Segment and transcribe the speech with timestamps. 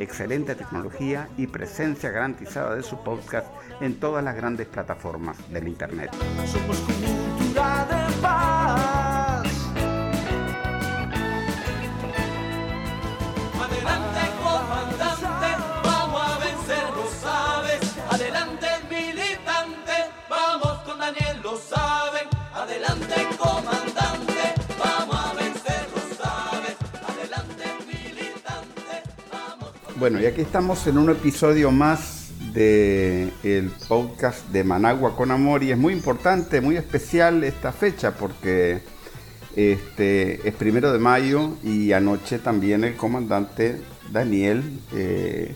[0.00, 3.46] excelente tecnología y presencia garantizada de su podcast
[3.80, 6.10] en todas las grandes plataformas del Internet.
[30.00, 35.62] Bueno, y aquí estamos en un episodio más del el podcast de Managua con Amor
[35.62, 38.80] y es muy importante, muy especial esta fecha porque
[39.54, 44.62] este, es primero de mayo y anoche también el comandante Daniel
[44.94, 45.54] eh,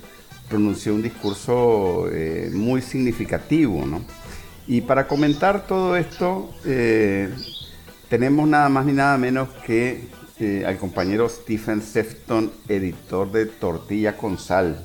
[0.50, 3.86] pronunció un discurso eh, muy significativo.
[3.86, 4.02] ¿no?
[4.66, 7.30] Y para comentar todo esto eh,
[8.10, 10.02] tenemos nada más ni nada menos que
[10.40, 14.84] al compañero Stephen Sefton, editor de Tortilla con Sal.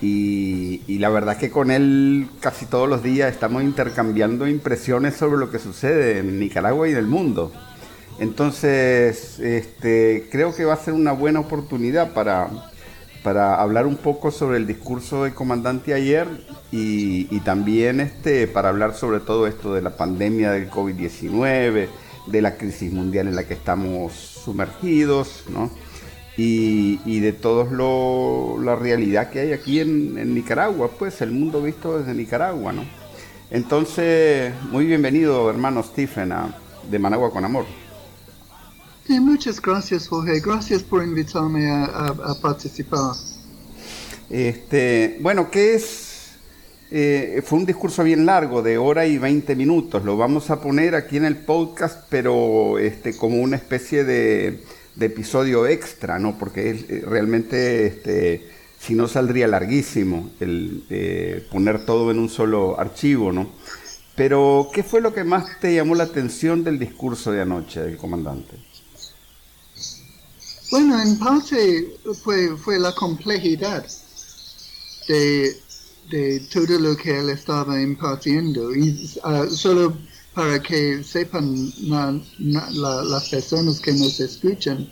[0.00, 5.50] Y, la verdad que con él casi todos los días estamos intercambiando impresiones sobre lo
[5.50, 7.52] que sucede en Nicaragua y en el mundo.
[8.18, 12.48] Entonces, este, creo que va a ser una buena oportunidad para,
[13.22, 16.26] para hablar un poco sobre el discurso del comandante ayer
[16.72, 21.88] y, también este, para hablar sobre todo esto de la pandemia del COVID-19,
[22.26, 25.70] de la crisis mundial en la que estamos sumergidos, ¿no?
[26.38, 27.64] y, de toda
[28.62, 32.84] la realidad que hay aquí en, Nicaragua, pues el mundo visto desde Nicaragua, ¿no?
[33.50, 36.56] Entonces, muy bienvenido, hermano Stephen, a,
[36.88, 37.66] de Managua con Amor.
[39.06, 40.38] Sí, muchas gracias, Jorge.
[40.40, 43.14] Gracias por invitarme a, participar.
[44.30, 46.07] Este, bueno, ¿qué es?
[46.90, 50.04] Eh, fue un discurso bien largo, de hora y 20 minutos.
[50.04, 54.62] Lo vamos a poner aquí en el podcast, pero este, como una especie de
[54.98, 56.38] de episodio extra, ¿no?
[56.38, 58.50] Porque eh, realmente, este,
[58.80, 63.50] si no saldría larguísimo el eh, poner todo en un solo archivo, ¿no?
[64.16, 67.96] Pero, ¿qué fue lo que más te llamó la atención del discurso de anoche del
[67.96, 68.56] comandante?
[70.72, 73.86] Bueno, en parte fue, fue la complejidad
[75.06, 75.56] de,
[76.10, 78.74] de todo lo que él estaba impartiendo.
[78.74, 79.96] Y ah, solo
[80.34, 84.88] para que sepan las personas que nos escuchan,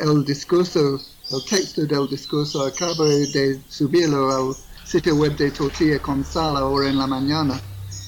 [0.00, 1.00] el discurso,
[1.30, 6.88] el texto del discurso acabo de subirlo al sitio web de Tortilla con Sal ahora
[6.88, 7.60] en la mañana.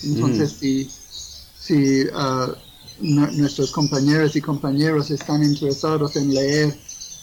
[0.05, 0.89] Entonces, mm.
[1.59, 2.53] si, uh,
[3.01, 6.79] nuestros compañeros y compañeros están interesados en leer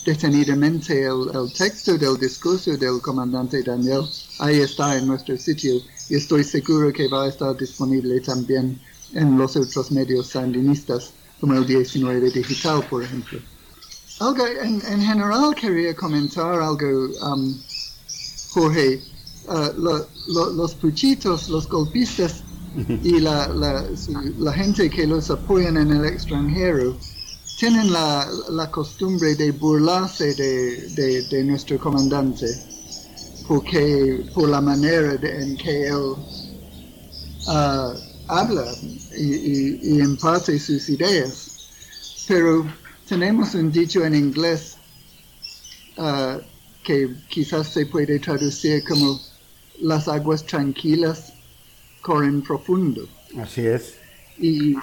[0.05, 4.05] detenidamente el, el, texto del discurso del comandante Daniel,
[4.39, 8.79] ahí está en nuestro sitio y estoy seguro que va a estar disponible también
[9.13, 13.39] en los otros medios sandinistas, como el 19 Digital, por ejemplo.
[14.19, 17.55] Algo, en, general quería comentar algo, um,
[18.51, 19.01] Jorge.
[19.47, 22.43] Uh, los puchitos, los golpistas
[23.03, 26.95] y la, la, gente que los apoyan en el extranjero
[27.59, 32.47] tienen la, la costumbre de burlarse de, de, nuestro comandante
[33.49, 36.13] porque por la manera en que él
[37.47, 37.93] uh,
[38.27, 38.65] habla
[39.17, 41.67] y, y, imparte sus ideas.
[42.27, 42.65] Pero
[43.07, 44.77] tenemos un dicho en inglés
[45.97, 46.39] uh,
[46.83, 49.19] que quizás se puede traducir como
[49.81, 51.33] las aguas tranquilas
[52.01, 53.09] corren profundo.
[53.37, 53.95] Así es.
[54.37, 54.75] Y,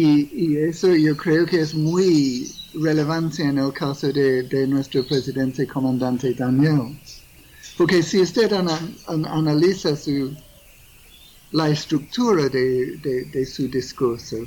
[0.00, 5.66] y, eso yo creo que es muy relevante en el caso de, de nuestro presidente
[5.66, 6.98] comandante Daniel.
[7.76, 10.34] Porque si usted analiza su,
[11.52, 14.38] la estructura de, su discurso.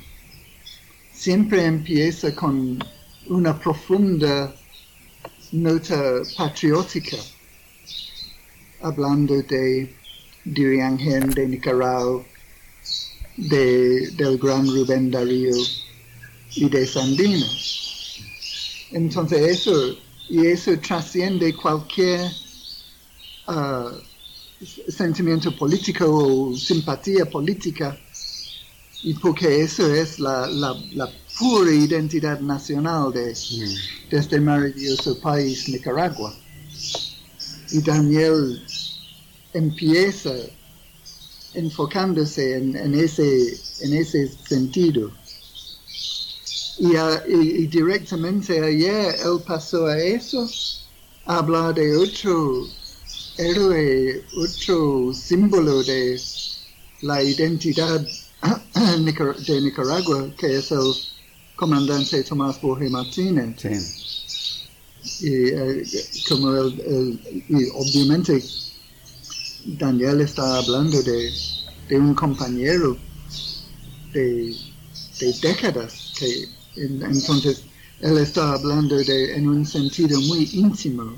[1.13, 2.79] Siempre empieza con
[3.27, 4.53] una profunda
[5.51, 7.17] nota patriótica,
[8.81, 9.93] hablando de
[10.45, 12.25] Diriangén de Nicaragua,
[13.37, 15.55] de, del gran Rubén Darío
[16.55, 17.45] y de Sandino.
[18.91, 19.97] Entonces eso,
[20.29, 22.31] y eso trasciende cualquier
[23.47, 23.89] uh,
[24.89, 27.97] sentimiento político o simpatía política,
[29.03, 33.31] y porque eso es la, la, pura identidad nacional de,
[34.11, 36.33] este maravilloso país, Nicaragua.
[37.71, 38.63] y Daniel
[39.53, 40.31] empieza
[41.55, 45.11] enfocándose en, en, ese, en ese sentido.
[46.79, 50.49] Y, a- y- y directamente ayer él pasó a eso,
[51.25, 52.67] a hablar de otro
[53.37, 56.19] héroe, otro símbolo de
[57.01, 58.05] la identidad
[59.47, 60.93] de Nicaragua, que es el
[61.55, 63.55] comandante Tomás Borges Martínez.
[63.61, 65.27] Sí.
[65.27, 65.83] Y eh,
[66.27, 68.43] como el, el- y obviamente
[69.65, 71.31] Daniel está hablando de,
[71.91, 72.97] un compañero
[74.13, 74.55] de,
[75.19, 76.13] de décadas
[76.75, 77.63] entonces
[78.01, 81.15] él está hablando de en un sentido muy íntimo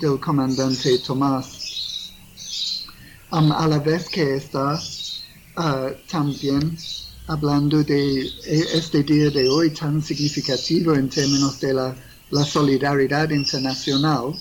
[0.00, 2.12] del comandante Tomás
[3.30, 4.80] a la vez que está
[5.56, 6.76] ah, también
[7.26, 14.34] hablando de e- este día de hoy tan significativo en términos de la solidaridad internacional.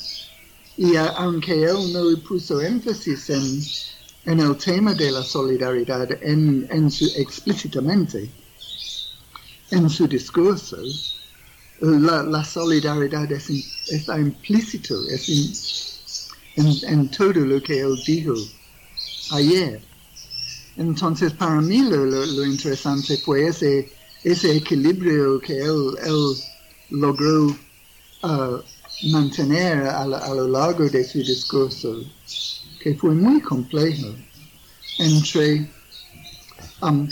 [0.77, 7.05] Y a- aunque él no puso énfasis en, el tema de la solidaridad en, su,
[7.15, 8.29] explícitamente
[9.71, 10.77] en su discurso,
[11.81, 15.53] la, solidaridad está implícito es in-
[16.57, 18.33] en, todo lo que él dijo
[19.31, 19.81] ayer.
[20.77, 23.89] Entonces, para mí lo, lo- interesante fue ese,
[24.23, 26.35] ese equilibrio que él, él
[26.91, 27.55] logró
[28.23, 28.61] ah,
[29.05, 32.03] mantener a, lo- a lo largo de su discurso,
[32.81, 34.07] que fue muy complejo,
[34.99, 35.69] entre
[36.81, 37.07] um,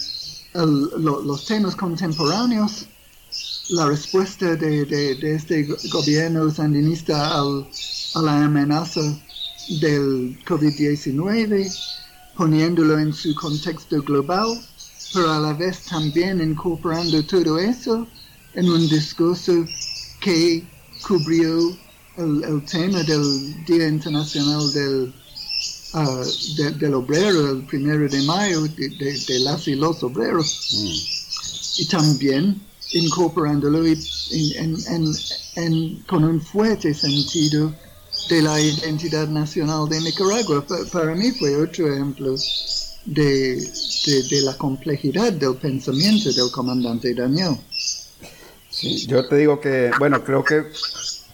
[0.54, 2.86] los temas contemporáneos,
[3.70, 7.68] la respuesta de, de- de este go- gobierno sandinista al-
[8.16, 9.02] a la amenaza
[9.82, 11.72] del COVID-19,
[12.36, 14.48] poniéndolo en su contexto global,
[15.14, 18.08] pero a la vez también incorporando todo eso
[18.56, 19.66] en un discurso
[20.20, 20.64] que
[21.08, 21.76] cubrió
[22.18, 25.14] el, el tema del Día Internacional del,
[26.58, 31.82] de- del Obrero, el primero de mayo, de, de- de las y los obreros Mm.
[31.82, 32.62] y también
[32.92, 34.78] incorporándolo y- en-
[35.56, 37.74] en- con un fuerte sentido
[38.30, 40.66] de la identidad nacional de Nicaragua.
[40.66, 42.36] Pa- Para mí fue otro ejemplo
[43.06, 43.56] de,
[44.06, 47.58] de- de la complejidad del pensamiento del comandante Daniel.
[48.70, 50.64] Sí, yo te digo que, bueno, creo que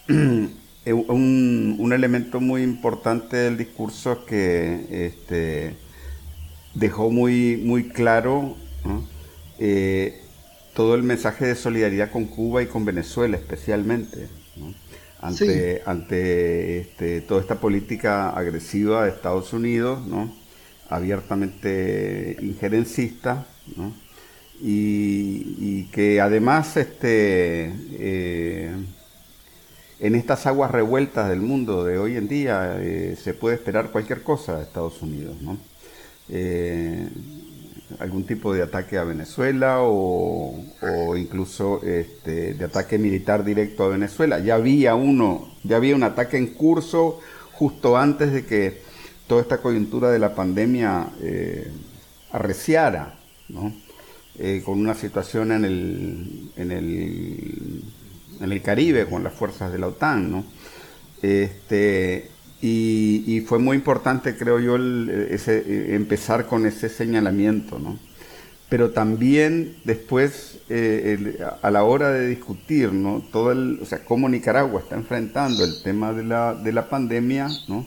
[0.85, 5.75] un, un elemento muy importante del discurso es que este,
[6.73, 8.55] dejó muy, muy claro
[8.85, 9.07] ¿no?
[9.59, 10.21] Eh,
[10.73, 14.73] todo el mensaje de solidaridad con Cuba y con Venezuela especialmente, ¿no?
[15.21, 20.33] ante, ante este, toda esta política agresiva de Estados Unidos, ¿no?
[20.89, 23.45] abiertamente injerencista,
[24.61, 28.75] y que además este, eh,
[29.99, 34.23] en estas aguas revueltas del mundo de hoy en día eh, se puede esperar cualquier
[34.23, 35.57] cosa de Estados Unidos, ¿no?
[36.29, 37.07] Eh,
[37.99, 40.63] algún tipo de ataque a Venezuela o,
[41.17, 44.39] incluso este, de ataque militar directo a Venezuela.
[44.39, 47.19] Ya había uno, ya había un ataque en curso
[47.53, 48.81] justo antes de que
[49.27, 51.71] toda esta coyuntura de la pandemia eh,
[52.31, 53.15] arreciara,
[53.49, 53.73] ¿no?
[54.63, 57.83] Con una situación en el, en el
[58.39, 60.45] en el Caribe con las fuerzas de la OTAN, ¿no?
[61.21, 62.29] Este,
[62.61, 67.97] y, y fue muy importante, creo yo, el- ese, empezar con ese señalamiento, ¿no?
[68.69, 73.23] Pero también después, eh, el- a la hora de discutir, ¿no?
[73.31, 77.49] Todo el, o sea, cómo Nicaragua está enfrentando el tema de la, de la pandemia,
[77.67, 77.85] ¿no?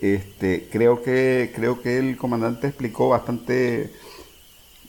[0.00, 3.90] Este, creo que, creo que el comandante explicó bastante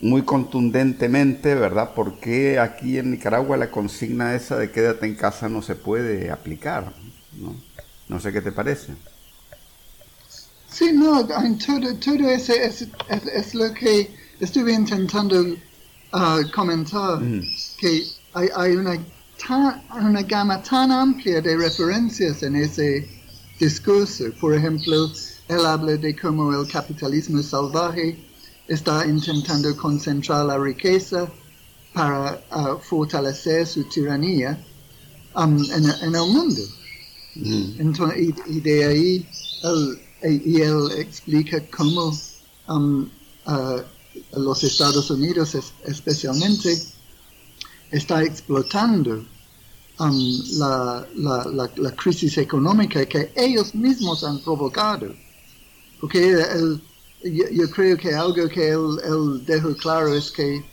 [0.01, 1.93] muy contundentemente, ¿verdad?
[1.93, 6.31] ¿Por qué aquí en Nicaragua la consigna esa de quédate en casa no se puede
[6.31, 6.91] aplicar?
[7.39, 7.55] No,
[8.09, 8.93] no sé qué te parece.
[10.67, 15.45] Sí, no, en todo, todo eso es, es, es lo que estuve intentando
[16.13, 17.41] ah, comentar, Mm.
[17.77, 18.03] que
[18.33, 18.97] hay, hay una,
[19.47, 23.07] tan- una gama tan amplia de referencias en ese
[23.59, 24.25] discurso.
[24.39, 25.11] Por ejemplo,
[25.49, 28.17] él habla de cómo el capitalismo salvaje
[28.73, 31.29] está intentando concentrar la riqueza
[31.93, 34.57] para ah, fortalecer su tiranía
[35.35, 36.61] um, en, en el mundo.
[37.35, 39.27] Mm, Entonces, y, y de ahí
[39.63, 42.13] él, y él explica cómo
[42.67, 43.09] um,
[43.47, 43.81] uh,
[44.37, 46.69] los Estados Unidos es- especialmente
[47.91, 49.25] está explotando
[49.99, 55.13] um, la, la, la, la crisis económica que ellos mismos han provocado.
[55.99, 56.81] Porque él-
[57.23, 60.63] yo, yo creo que algo que él, él dejó claro es que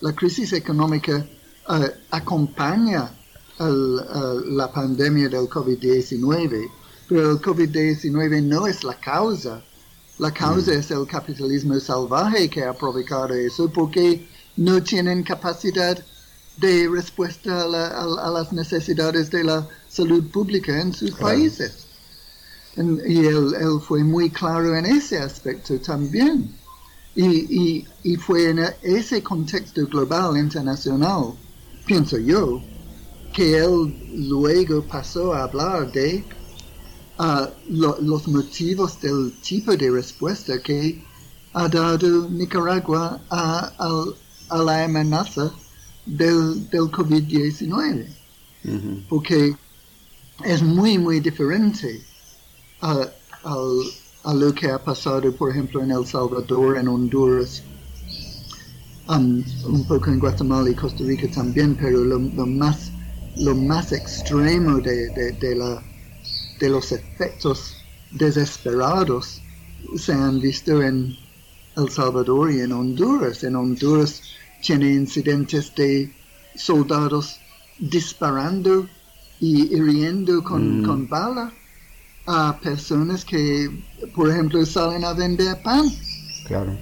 [0.00, 1.26] la crisis económica
[1.68, 3.10] uh, acompaña
[3.58, 3.66] uh,
[4.50, 6.70] la pandemia del COVID-19
[7.08, 9.62] pero el COVID-19 no es la causa.
[10.18, 16.02] La causa es el capitalismo salvaje que ha provocado eso porque no tienen capacidad
[16.56, 21.85] de respuesta a, las necesidades de la salud pública en sus países.
[22.76, 23.54] Y él,
[23.86, 26.54] fue muy claro en ese aspecto también.
[27.14, 31.32] Y, y, fue en ese contexto global, internacional,
[31.86, 32.60] pienso yo,
[33.32, 36.22] que él luego pasó a hablar de
[37.18, 41.02] uh, los motivos del tipo de respuesta que
[41.54, 43.72] ha dado Nicaragua a,
[44.50, 45.50] a la amenaza
[46.04, 48.06] del, del COVID-19.
[49.08, 49.56] Porque
[50.44, 52.04] es muy, muy diferente
[52.80, 53.08] a,
[54.24, 57.62] a, lo que ha pasado, por ejemplo, en El Salvador, en Honduras,
[59.08, 62.90] um, un poco en Guatemala y Costa Rica también, pero lo, más,
[63.36, 65.82] lo más extremo de, de, la,
[66.58, 67.76] de los efectos
[68.10, 69.40] desesperados
[69.96, 71.16] se han visto en
[71.76, 73.44] El Salvador y en Honduras.
[73.44, 74.22] En Honduras
[74.62, 76.12] tiene incidentes de
[76.56, 77.38] soldados
[77.78, 78.88] disparando
[79.38, 80.86] y hiriendo con, mm.
[80.86, 81.52] con bala
[82.26, 83.70] a personas que,
[84.14, 85.84] por ejemplo, salen a vender pan.
[86.46, 86.76] Claro.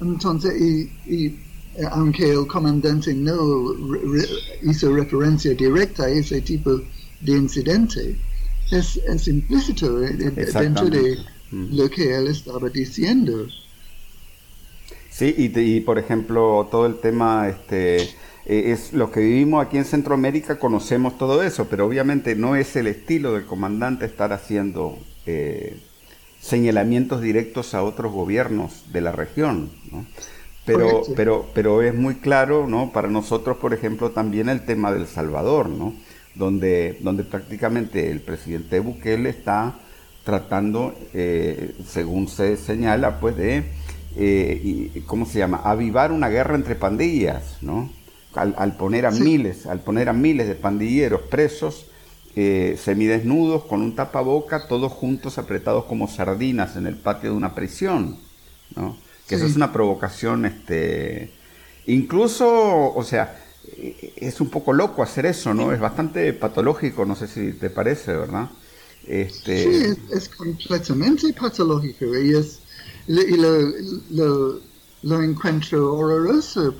[0.00, 1.38] Entonces, y, y
[1.90, 3.74] aunque el comandante no
[4.62, 6.80] hizo referencia directa a ese tipo
[7.20, 8.16] de incidente,
[8.70, 11.18] es, es implícito eh, dentro de
[11.50, 11.76] mm.
[11.76, 13.46] lo que él estaba diciendo.
[15.10, 18.10] Sí, y, por ejemplo, todo el tema, este,
[18.46, 22.76] eh, es los que vivimos aquí en Centroamérica conocemos todo eso, pero obviamente no es
[22.76, 25.78] el estilo del comandante estar haciendo eh,
[26.40, 30.04] señalamientos directos a otros gobiernos de la región, ¿no?
[30.66, 32.90] Pero, pero, pero es muy claro, ¿no?
[32.90, 35.94] Para nosotros, por ejemplo, también el tema del Salvador, ¿no?
[36.34, 39.74] Donde, donde prácticamente el presidente Bukele está
[40.24, 43.64] tratando, eh, según se señala, pues de
[44.16, 45.60] eh, y, ¿cómo se llama?
[45.64, 47.90] Avivar una guerra entre pandillas, ¿no?
[48.34, 51.86] Al, poner a miles, al poner a miles de pandilleros presos,
[52.36, 57.54] eh, semidesnudos, con un tapaboca, todos juntos apretados como sardinas en el patio de una
[57.54, 58.18] prisión,
[58.76, 58.96] ¿no?
[59.28, 61.32] Que eso es una provocación, este,
[61.86, 63.40] incluso, o sea,
[63.76, 65.72] eh, es un poco loco hacer eso, ¿no?
[65.72, 68.50] Es bastante patológico, no sé si te parece, ¿verdad?
[69.06, 69.62] Este...
[69.62, 72.60] Sí, es, es completamente patológico y es
[73.06, 73.60] y lo,
[74.10, 74.60] lo,
[75.02, 76.74] lo encuentro horroroso,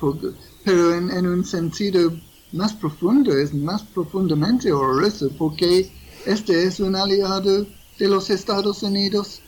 [0.65, 2.11] pero en, en, un sentido
[2.51, 5.89] más profundo, es más profundamente horroroso, porque
[6.25, 7.67] este es un aliado
[7.99, 9.41] de los Estados Unidos,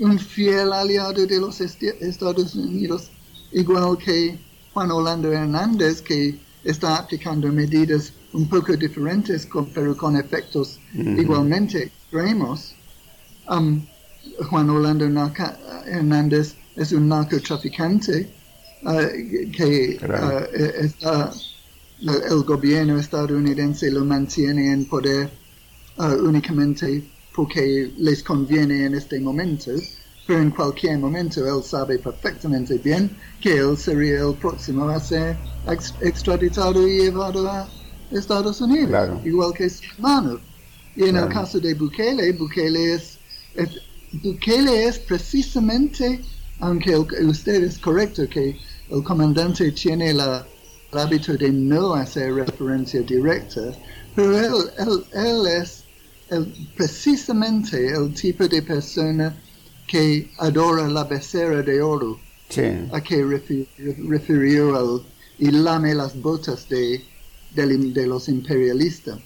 [0.00, 3.10] un fiel aliado de los Estados Unidos,
[3.52, 4.38] igual que
[4.74, 12.74] Juan Orlando Hernández, que está aplicando medidas un poco diferentes, pero con efectos igualmente extremos.
[13.48, 13.86] Um,
[14.48, 15.06] Juan Orlando
[15.86, 18.39] Hernández es un narcotraficante
[18.82, 21.32] uh, que uh, está,
[22.02, 25.30] el gobierno estadounidense lo mantiene en poder
[25.98, 27.02] uh, únicamente
[27.34, 29.72] porque les conviene en este momento,
[30.26, 33.10] pero en cualquier momento él sabe perfectamente bien
[33.40, 35.36] que él sería el próximo a ser
[36.00, 37.68] extraditado y llevado a
[38.10, 40.40] Estados Unidos, igual que su hermano.
[40.96, 43.20] Y en el caso de Bukele, Bukele es
[44.12, 46.20] Bukele es precisamente,
[46.58, 48.56] aunque usted es correcto que
[48.90, 50.46] el comandante tiene la,
[50.92, 53.72] el hábito de no hacer referencia directa,
[54.14, 54.36] pero
[55.14, 55.84] él, es
[56.76, 59.36] precisamente el tipo de persona
[59.86, 62.18] que adora la becera de oro,
[62.92, 63.24] a que
[64.08, 65.04] refirió
[65.38, 67.02] y lame las botas de,
[67.54, 69.18] de los imperialistas.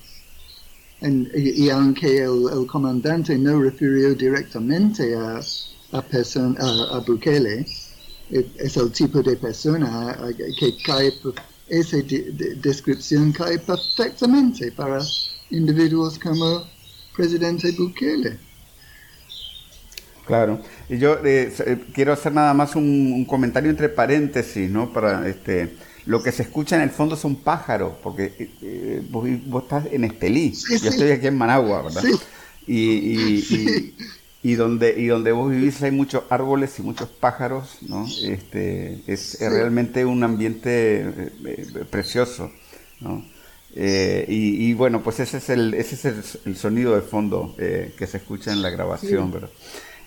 [1.34, 5.40] Y, aunque el, comandante no refirió directamente a,
[5.92, 7.66] a, a, Bukele,
[8.30, 10.18] es el tipo de persona
[10.58, 11.12] que cae,
[11.68, 11.96] esa
[12.56, 15.00] descripción cae perfectamente para
[15.50, 16.64] individuos como
[17.16, 18.38] presidente Bukele.
[20.26, 24.90] Claro, y yo eh, eh, quiero hacer nada más un, un, comentario entre paréntesis, ¿no?
[24.90, 25.76] Para este
[26.06, 29.26] lo que se escucha en el fondo son pájaros, porque eh, eh, vos,
[29.62, 30.52] estás en Estelí,
[30.82, 32.02] yo estoy aquí en Managua, ¿verdad?
[32.66, 33.94] Y, y,
[34.52, 38.06] donde, y donde vos vivís hay muchos árboles y muchos pájaros, ¿no?
[38.22, 42.52] Este, es, realmente un ambiente eh, precioso,
[43.00, 43.24] ¿no?
[43.76, 48.52] y, bueno, pues ese es el, ese es el, sonido de fondo que se escucha
[48.52, 49.50] en la grabación, ¿verdad?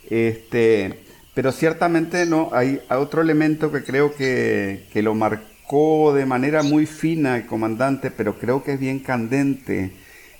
[0.10, 1.02] Este,
[1.34, 6.86] pero ciertamente no hay otro elemento que creo que, que lo marcó de manera muy
[6.86, 9.92] fina el comandante, pero creo que es bien candente,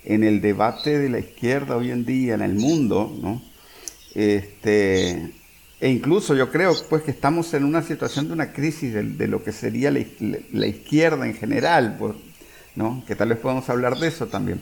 [0.04, 3.42] en el debate de la izquierda hoy en día en el mundo, ¿no?
[4.14, 5.30] Este,
[5.80, 9.44] e incluso yo creo pues que estamos en una situación de una crisis de, lo
[9.44, 11.98] que sería la, izquierda en general,
[12.74, 13.04] ¿no?
[13.06, 14.60] que tal vez podamos hablar de eso también.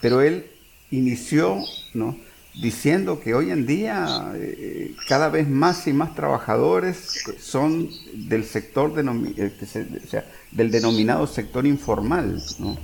[0.00, 0.46] Pero él
[0.90, 1.58] inició
[1.92, 2.16] ¿no?
[2.54, 8.92] diciendo que hoy en día eh, cada vez más y más trabajadores son del sector
[9.36, 12.78] eh, o sea, del denominado sector informal, ¿no?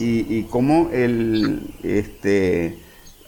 [0.00, 2.78] y, y cómo el este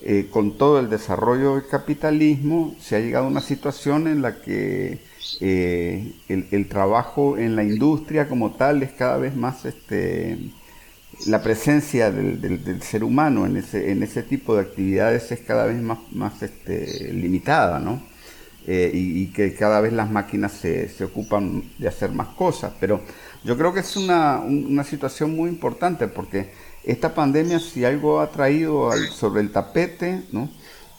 [0.03, 4.41] eh, con todo el desarrollo del capitalismo, se ha llegado a una situación en la
[4.41, 4.99] que
[5.41, 10.38] eh, el, trabajo en la industria como tal es cada vez más este,
[11.26, 15.81] la presencia del, ser humano en ese, en ese tipo de actividades es cada vez
[15.81, 18.03] más, más este, limitada, ¿no?
[18.69, 22.73] Eh, y, que cada vez las máquinas se, se, ocupan de hacer más cosas.
[22.81, 23.00] Pero
[23.45, 26.50] yo creo que es una, una situación muy importante porque
[26.87, 30.49] esta pandemia si algo ha traído sobre el tapete, ¿no?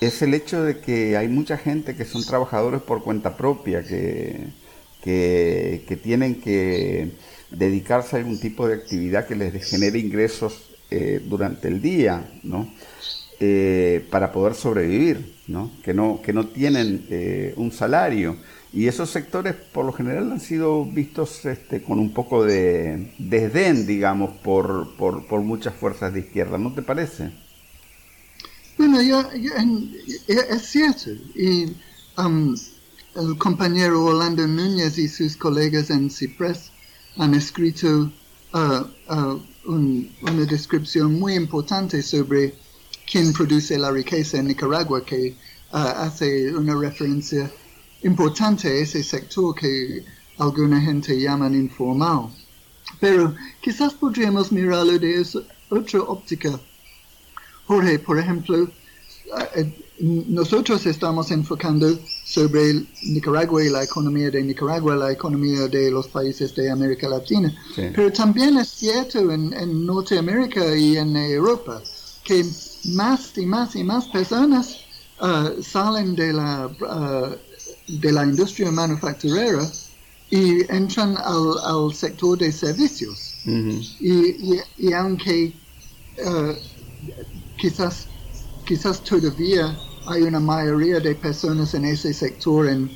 [0.02, 4.50] Es el hecho de que hay mucha gente que son trabajadores por cuenta propia, que,
[5.02, 7.12] que, tienen que
[7.50, 12.72] dedicarse a algún tipo de actividad que les genere ingresos eh, durante el día, ¿no?
[13.40, 15.72] Eh, para poder sobrevivir, ¿no?
[15.84, 18.36] Que no, que no tienen eh, un salario.
[18.74, 23.88] Y esos sectores por lo general han sido vistos este, con un poco de desdén,
[23.88, 27.32] digamos, por, por, por muchas fuerzas de izquierda, ¿no te parece?
[28.78, 29.24] Bueno, yo,
[30.28, 31.12] es cierto.
[31.34, 31.76] Y
[32.18, 32.56] um,
[33.16, 36.72] el compañero Orlando Núñez y sus colegas en CIPRES
[37.16, 38.12] han escrito
[38.54, 42.54] uh, uh, una descripción muy importante sobre
[43.10, 45.36] quién produce la riqueza en Nicaragua, que
[45.74, 47.50] uh, hace una referencia
[48.04, 50.04] importante ese sector que
[50.38, 52.30] alguna gente llaman informal.
[53.00, 55.26] Pero quizás podríamos mirarlo de
[55.70, 56.60] otra óptica.
[57.66, 58.70] Jorge, por ejemplo,
[60.00, 66.56] nosotros estamos enfocando sobre Nicaragua y la economía de Nicaragua, la economía de los países
[66.56, 67.54] de América Latina.
[67.76, 71.82] Pero también es cierto en, Norteamérica y en Europa
[72.24, 72.46] que
[72.86, 74.78] más y más y más personas
[75.22, 77.57] uh, salen de la uh,
[77.88, 79.70] de la industria manufacturera
[80.30, 83.36] y entran al, sector de servicios.
[83.46, 85.54] y, aunque
[86.26, 86.54] uh,
[87.58, 88.08] quizás,
[88.66, 92.92] quizás todavía hay una mayoría de personas en ese sector en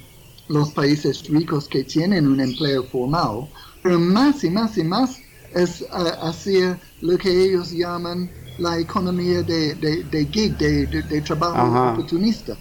[0.50, 3.48] los países ricos que tienen un empleo formal,
[3.82, 5.20] pero más y más y más
[5.54, 12.58] es uh, hacia lo que ellos llaman la economía de, de, gig, de, trabajo oportunista.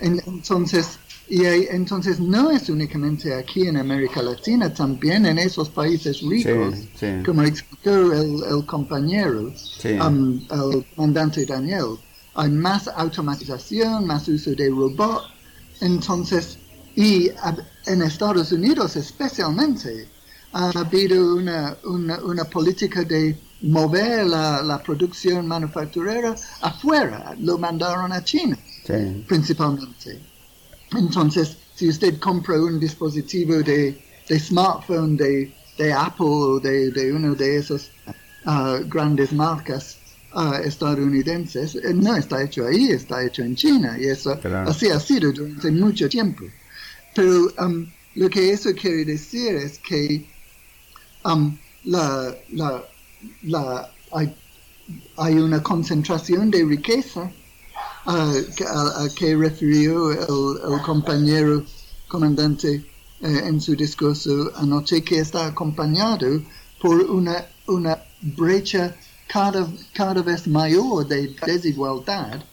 [0.00, 6.76] entonces, y entonces no es únicamente aquí en América Latina, también en esos países ricos,
[7.24, 9.52] como explicó el, compañero,
[10.06, 11.96] um, el comandante Daniel,
[12.34, 15.22] hay más automatización, más uso de robot,
[15.80, 16.58] entonces,
[16.94, 17.30] y
[17.86, 20.08] en Estados Unidos especialmente,
[20.52, 28.22] ha habido una, una, política de mover la, la, producción manufacturera afuera, lo mandaron a
[28.22, 28.56] China,
[29.26, 30.20] principalmente.
[30.92, 33.98] Entonces, si usted compra un dispositivo de,
[34.38, 35.52] smartphone de,
[35.92, 37.90] Apple o de, uno de esas
[38.46, 39.98] uh, grandes marcas
[40.34, 45.00] uh, estadounidenses, eh, no está hecho ahí, está hecho en China y eso así ha
[45.00, 46.44] sido durante mucho tiempo.
[47.14, 50.24] Pero um, lo que eso quiere decir es que
[51.24, 52.84] um, la, la,
[53.42, 54.34] la, hay,
[55.18, 57.30] hay una concentración de riqueza
[58.06, 61.64] a, que refirió el, compañero
[62.08, 62.84] comandante
[63.20, 66.42] eh, en su discurso anoche, que está acompañado
[66.80, 68.94] por una, una brecha
[69.26, 72.44] cada, cada vez mayor de desigualdad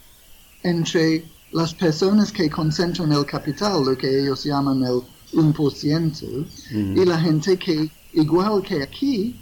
[0.63, 5.01] entre las personas que concentran el capital, lo que ellos llaman el
[5.33, 9.39] 1%, y la gente que, igual que aquí,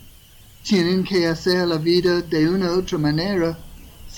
[0.63, 3.57] tienen que hacer la vida de una u otra manera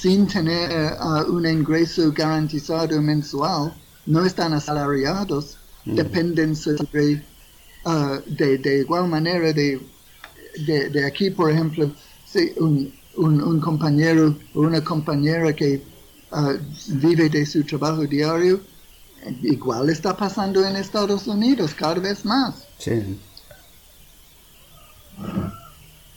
[0.03, 3.73] sin tener uh, un ingreso garantizado mensual,
[4.05, 5.95] no están asalariados, mm.
[5.95, 7.23] dependen sobre,
[7.85, 9.79] uh, de, igual manera de,
[10.67, 11.89] de, aquí, por ejemplo,
[12.25, 15.81] si un, un, compañero o una compañera que
[16.33, 18.59] uh, vive de su trabajo diario,
[19.41, 22.67] igual está pasando en Estados Unidos cada vez más.
[22.77, 23.17] Sí.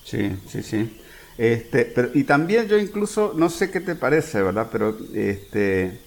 [0.05, 0.91] Sí, sí, sí.
[1.39, 4.69] Este, pero, y también yo incluso, no sé qué te parece, ¿verdad?
[4.73, 6.01] Pero este,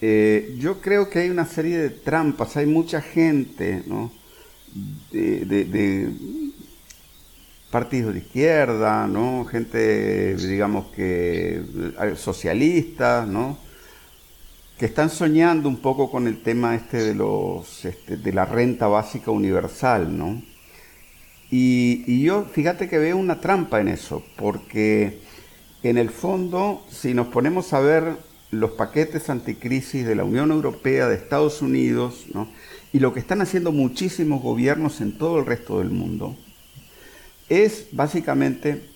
[0.00, 4.12] eh, yo creo que hay una serie de trampas, hay mucha gente, ¿no?
[5.12, 6.10] De,
[7.70, 9.46] partidos de izquierda, ¿no?
[9.46, 11.62] Gente, digamos que
[12.00, 13.56] eh, socialistas, ¿no?
[14.78, 18.88] Que están soñando un poco con el tema este de los este, de la renta
[18.88, 20.42] básica universal, ¿no?
[21.52, 25.20] Y, y yo, fíjate que veo una trampa en eso, porque
[25.84, 28.16] en el fondo, si nos ponemos a ver
[28.50, 32.26] los paquetes anticrisis de la Unión Europea, de Estados Unidos,
[32.92, 36.36] y lo que están haciendo muchísimos gobiernos en todo el resto del mundo,
[37.48, 38.88] es básicamente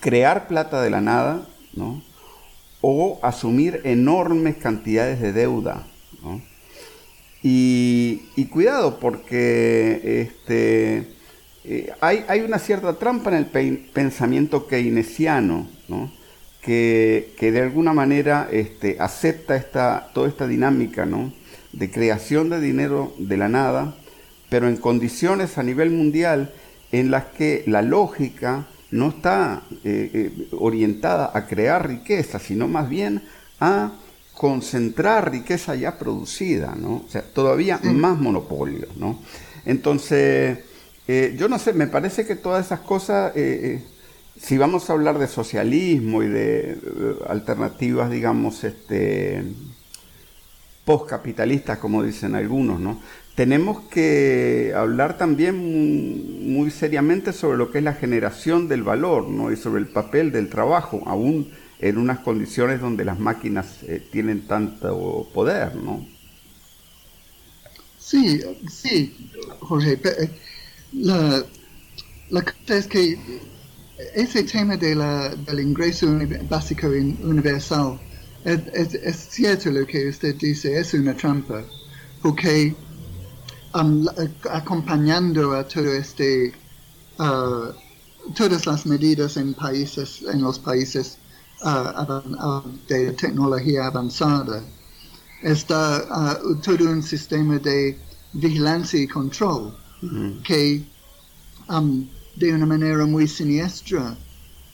[0.00, 2.02] crear plata de la nada, ¿no?
[2.80, 5.86] o asumir enormes cantidades de deuda.
[6.22, 6.40] ¿no?
[7.42, 11.17] Y, cuidado, porque este,
[11.70, 16.10] eh, hay, hay, una cierta trampa en el pensamiento keynesiano, ¿no?
[16.62, 21.30] que, que, de alguna manera este, acepta esta, toda esta dinámica ¿no?
[21.72, 23.94] de creación de dinero de la nada,
[24.48, 26.54] pero en condiciones a nivel mundial
[26.90, 32.88] en las que la lógica no está eh, eh, orientada a crear riqueza, sino más
[32.88, 33.22] bien
[33.60, 33.92] a
[34.32, 37.04] concentrar riqueza ya producida, ¿no?
[37.06, 39.18] O sea, todavía más monopolios, ¿no?
[39.66, 40.60] Entonces,
[41.08, 43.32] eh, yo no sé, me parece que todas esas cosas,
[44.40, 46.78] si vamos a hablar de socialismo y de,
[47.26, 49.42] alternativas, digamos, este,
[50.84, 53.00] postcapitalistas, como dicen algunos, ¿no?
[53.38, 59.52] tenemos que hablar también muy seriamente sobre lo que es la generación del valor ¿no?
[59.52, 64.48] y sobre el papel del trabajo, aún en unas condiciones donde las máquinas eh, tienen
[64.48, 65.76] tanto poder.
[65.76, 66.04] ¿no?
[67.96, 70.00] Sí, sí, Jorge.
[70.92, 71.44] La,
[72.30, 73.18] la cosa es que
[74.14, 76.06] ese tema de la, del ingreso
[76.48, 78.00] básico universal,
[78.44, 81.62] es, cierto lo que usted dice, es una trampa,
[82.22, 82.74] porque
[84.50, 86.52] acompañando a todo este,
[87.18, 87.72] uh,
[88.34, 91.18] todas las medidas en países, en los países
[91.64, 94.62] uh, de tecnología avanzada,
[95.42, 97.98] está uh, todo un sistema de
[98.32, 100.42] vigilancia y control mm-hmm.
[100.42, 100.84] que
[101.68, 102.06] um,
[102.36, 104.16] de una manera muy siniestra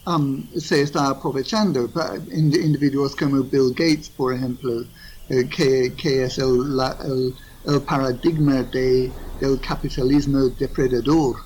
[0.06, 1.90] um, se está aprovechando.
[2.32, 4.84] Individuos como Bill Gates, por ejemplo,
[5.28, 7.34] eh, que, que, es el, el
[7.66, 9.10] el paradigma de,
[9.40, 11.36] del capitalismo depredador,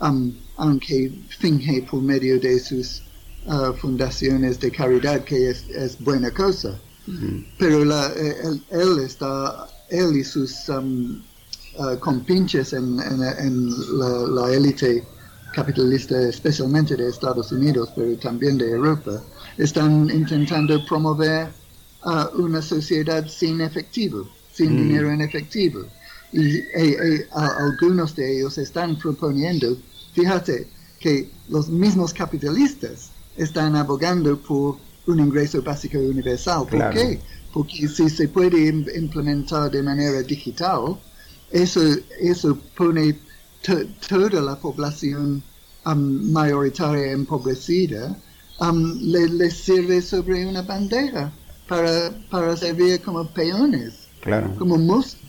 [0.00, 3.02] um, aunque finge por medio de sus
[3.46, 6.78] uh, fundaciones de caridad que es, es buena cosa.
[7.58, 10.68] Pero la, eh, él, está, él y sus
[11.78, 13.70] uh, compinches en, en,
[14.34, 15.04] la élite
[15.54, 19.22] capitalista, especialmente de Estados Unidos, pero también de Europa,
[19.58, 21.48] están intentando promover
[22.04, 24.76] uh, una sociedad sin efectivo sin mm.
[24.76, 25.80] dinero en efectivo.
[26.32, 26.62] Y
[27.32, 29.76] algunos de ellos están proponiendo,
[30.14, 30.66] fíjate,
[30.98, 36.66] que los mismos capitalistas están abogando por un ingreso básico universal.
[36.68, 37.20] ¿Por qué?
[37.52, 40.98] Porque si se puede implementar de manera digital,
[41.54, 41.80] eso,
[42.20, 43.16] eso pone
[44.08, 45.42] toda la población
[45.86, 48.16] um, mayoritaria empobrecida,
[48.60, 51.32] um, le, sirve sobre una bandera
[51.68, 54.08] para, para servir como peones
[54.58, 55.20] como moscas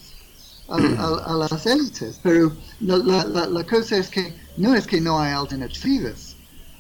[0.70, 2.20] a, las élites.
[2.24, 6.36] Pero la, cosa es que no es que no hay alternativas.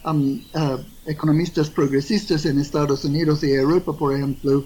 [0.05, 0.77] Um, uh,
[1.07, 4.63] economistas progresistas en Estados Unidos y Europa, por ejemplo,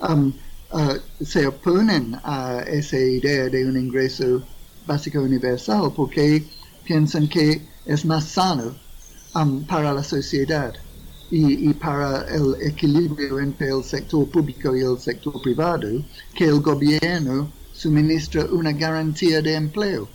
[0.00, 0.32] um,
[0.72, 4.42] uh, se oponen a esa idea de un ingreso
[4.86, 6.44] básico universal porque
[6.84, 8.74] piensan que es más sano
[9.34, 10.74] um, para la sociedad
[11.30, 15.88] y, para el equilibrio entre el sector público y el sector privado,
[16.34, 20.08] que el gobierno suministra una garantía de empleo.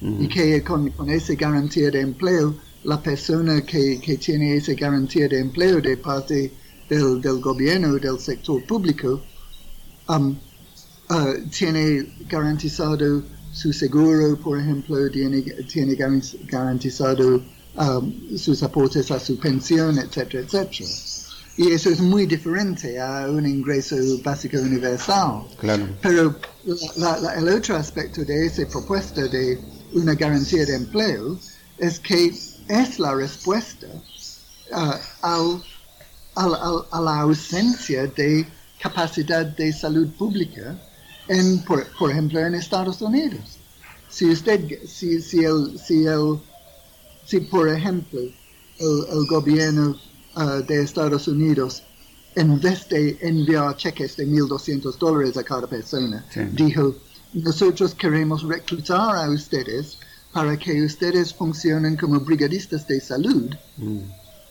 [0.00, 5.80] Y que con, esa garantía de empleo, la persona que, tiene esa garantía de empleo
[5.80, 6.52] de parte
[6.94, 9.22] del, del gobierno, del sector público,
[10.08, 10.36] um,
[11.10, 15.94] uh, tiene garantizado su seguro, por ejemplo, tiene, tiene
[16.46, 17.42] garantizado
[17.76, 20.88] Um, sus aportes a su pensión, etcétera, etcétera.
[21.56, 25.42] Y eso es muy diferente a un ingreso básico universal.
[25.58, 25.88] Claro.
[26.00, 26.36] Pero
[27.36, 29.58] el otro aspecto de esa propuesta de
[29.92, 31.36] una garantía de empleo
[31.78, 32.32] es que
[32.68, 33.88] es la respuesta
[34.70, 35.60] uh,
[36.36, 38.46] a la ausencia de
[38.80, 40.78] capacidad de salud pública,
[41.28, 43.58] en, por, ejemplo, en Estados Unidos.
[44.08, 46.38] Si usted, si, si el, si el
[47.24, 49.96] si, por ejemplo, el, gobierno
[50.36, 51.82] uh, de Estados Unidos,
[52.34, 56.94] en vez de enviar cheques de 1.200 dólares a cada persona, dijo,
[57.32, 59.98] nosotros queremos reclutar a ustedes
[60.32, 63.98] para que ustedes funcionen como brigadistas de salud, Mm,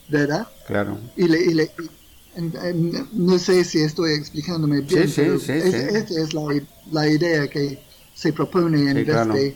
[0.10, 0.48] ¿verdad?
[0.68, 0.98] claro.
[1.16, 1.72] Y le, y le-
[3.14, 5.78] no sé si estoy explicándome bien, sí, pero sí, es- sí.
[5.78, 6.42] esa es la,
[6.92, 7.80] la idea que
[8.14, 9.34] se propone en vez claro.
[9.34, 9.56] de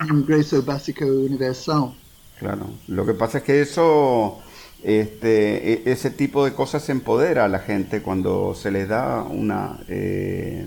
[0.00, 1.92] un ingreso básico universal.
[2.38, 4.38] Claro, lo que pasa es que eso,
[4.82, 9.80] este, e- ese tipo de cosas empodera a la gente cuando se les da una,
[9.88, 10.66] eh,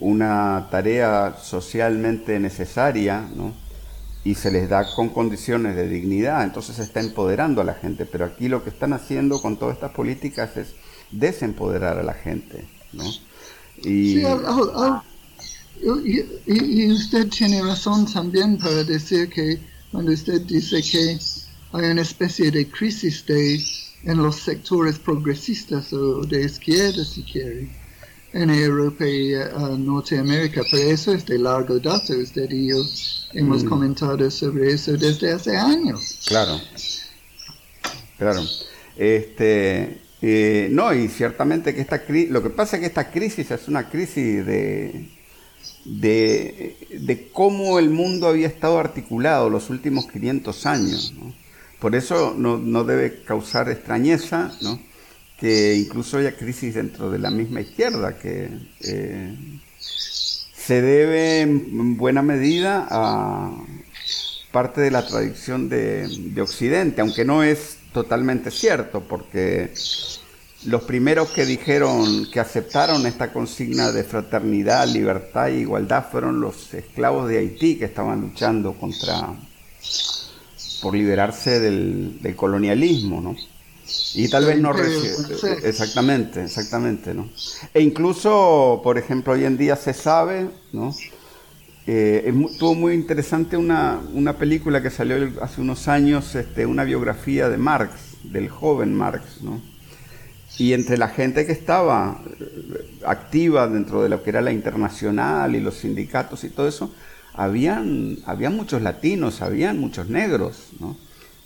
[0.00, 3.52] una tarea socialmente necesaria, ¿no?
[4.24, 8.06] Y se les da con condiciones de dignidad, entonces se está empoderando a la gente.
[8.06, 10.76] Pero aquí lo que están haciendo con todas estas políticas es
[11.10, 13.20] desempoderar a la gente, ¿no?
[13.76, 14.14] Y,
[16.06, 21.24] Sí, y- y usted tiene razón también para decir que cuando usted dice que
[21.72, 23.70] hay una especie de crisis de,
[24.02, 27.70] en los sectores progresistas o de izquierda, si quiere,
[28.32, 29.46] en Europa y eh,
[29.78, 32.14] Norteamérica, pero eso es de largo data.
[32.16, 32.76] Usted y yo
[33.32, 33.68] hemos Mm.
[33.68, 36.20] comentado sobre eso desde hace años.
[36.26, 36.60] Claro,
[38.16, 38.42] claro.
[38.96, 43.50] Este, eh, no, y ciertamente que esta crisis, lo que pasa es que esta crisis
[43.50, 45.08] es una crisis de,
[45.84, 51.14] de, de cómo el mundo había estado articulado los últimos 500 años.
[51.16, 51.32] ¿no?
[51.78, 54.80] Por eso no, no debe causar extrañeza ¿no?
[55.38, 59.34] Que incluso haya crisis dentro de la misma izquierda, que eh,
[59.78, 63.52] se debe en buena medida a
[64.50, 69.72] parte de la tradición de, de Occidente, aunque no es totalmente cierto, porque
[70.64, 76.74] los primeros que dijeron que aceptaron esta consigna de fraternidad, libertad e igualdad fueron los
[76.74, 79.34] esclavos de Haití que estaban luchando contra
[80.82, 83.36] por liberarse del, del colonialismo, ¿no?
[84.14, 85.58] Y tal vez no Imperio reci- francés.
[85.62, 87.30] exactamente, exactamente, ¿no?
[87.74, 91.04] E incluso, por ejemplo, hoy en día se sabe, ¿no?
[91.86, 97.48] Eh, estuvo muy interesante una, una película que salió hace unos años, este, una biografía
[97.48, 99.62] de Marx, del joven Marx, ¿no?
[100.56, 105.54] Y entre la gente que estaba eh, activa dentro de lo que era la internacional
[105.56, 106.92] y los sindicatos y todo eso,
[107.32, 110.96] habían, habían muchos latinos, habían muchos negros, ¿no?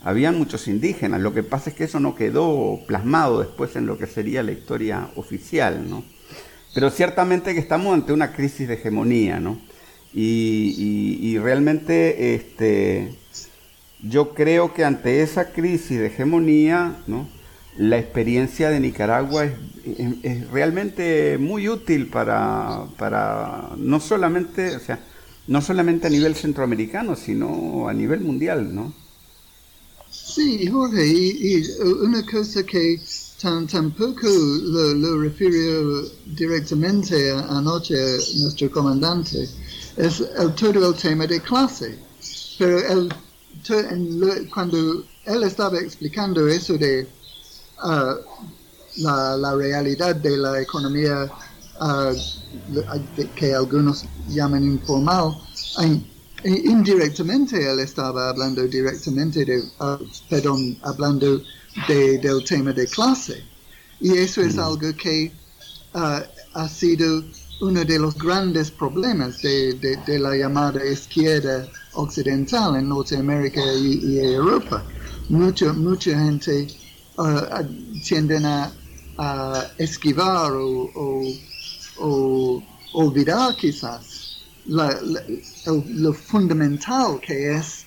[0.05, 1.21] Habían muchos indígenas.
[1.21, 4.53] Lo que pasa es que eso no quedó plasmado después en lo que sería la
[4.53, 6.05] historia oficial, ¿no?
[6.75, 9.59] Pero ciertamente que estamos ante una crisis de hegemonía, ¿no?
[10.15, 13.15] Y, realmente este,
[14.03, 17.29] yo creo que ante esa crisis de hegemonía, ¿no?
[17.77, 19.53] la experiencia de Nicaragua es,
[19.87, 25.01] es- es realmente muy útil para, para no solamente, o sea,
[25.47, 28.95] no solamente a nivel centroamericano, sino a nivel mundial, ¿no?
[30.35, 31.62] Sí, Jorge, y, y
[32.03, 33.01] una cosa que
[33.40, 37.95] tan, tampoco lo, lo refirió directamente anoche
[38.37, 39.49] nuestro comandante
[39.97, 41.99] es el, todo el tema de clase.
[42.59, 42.79] Pero
[44.21, 47.07] lo- cuando él estaba explicando eso de
[47.79, 48.16] ah,
[48.97, 51.31] la, realidad de la economía
[53.16, 55.35] de- que algunos llaman informal,
[56.44, 61.40] indirectamente él estaba hablando directamente de, ah, perdón, hablando
[61.88, 63.44] de- del tema de clase.
[64.00, 65.33] Y eso es algo que
[65.94, 66.22] ah,
[66.55, 67.22] ha sido
[67.61, 74.00] uno de los grandes problemas de, de- de la llamada izquierda occidental en Norteamérica y,
[74.05, 74.83] y Europa.
[75.28, 76.66] Mucha, mucha gente
[77.18, 77.62] ah,
[78.07, 78.72] tienden a,
[79.18, 81.35] a esquivar o, o-
[81.98, 82.62] o
[82.94, 84.32] olvidar quizás
[84.66, 85.20] la- la-
[85.66, 87.87] el- lo fundamental que es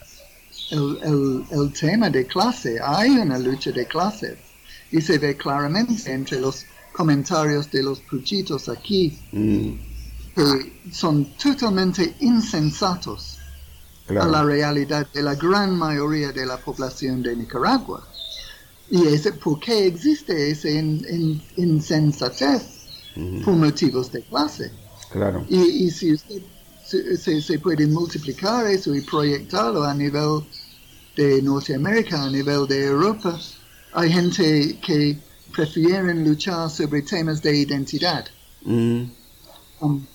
[0.72, 2.78] el, el- el tema de clase.
[2.84, 4.38] Hay una lucha de clases
[4.92, 9.70] y se ve claramente entre los comentarios de los puchitos aquí Mm,
[10.36, 13.38] que son totalmente insensatos
[14.10, 18.08] a la realidad de la gran mayoría de la población de Nicaragua.
[18.92, 22.62] Y ese, ¿por qué existe esa in- in- insensatez?
[23.16, 24.72] Ujú, Por motivos de clase.
[25.12, 26.42] claro, Y, y si usted
[26.86, 30.42] se, se- se puede multiplicar eso y proyectarlo a nivel
[31.16, 33.40] de Norteamérica, a nivel de Europa,
[33.94, 35.18] hay gente que
[35.54, 38.26] prefieren luchar sobre temas de identidad.
[38.64, 39.04] Mm,
[39.82, 40.06] um,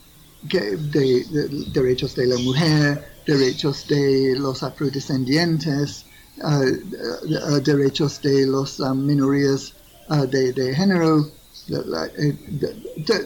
[0.49, 6.05] que- de, de- derechos de la mujer, derechos de los afrodescendientes,
[6.43, 9.73] uh, uh, uh, derechos de las uh, minorías
[10.09, 11.31] uh, de, de género,
[11.69, 12.37] eh,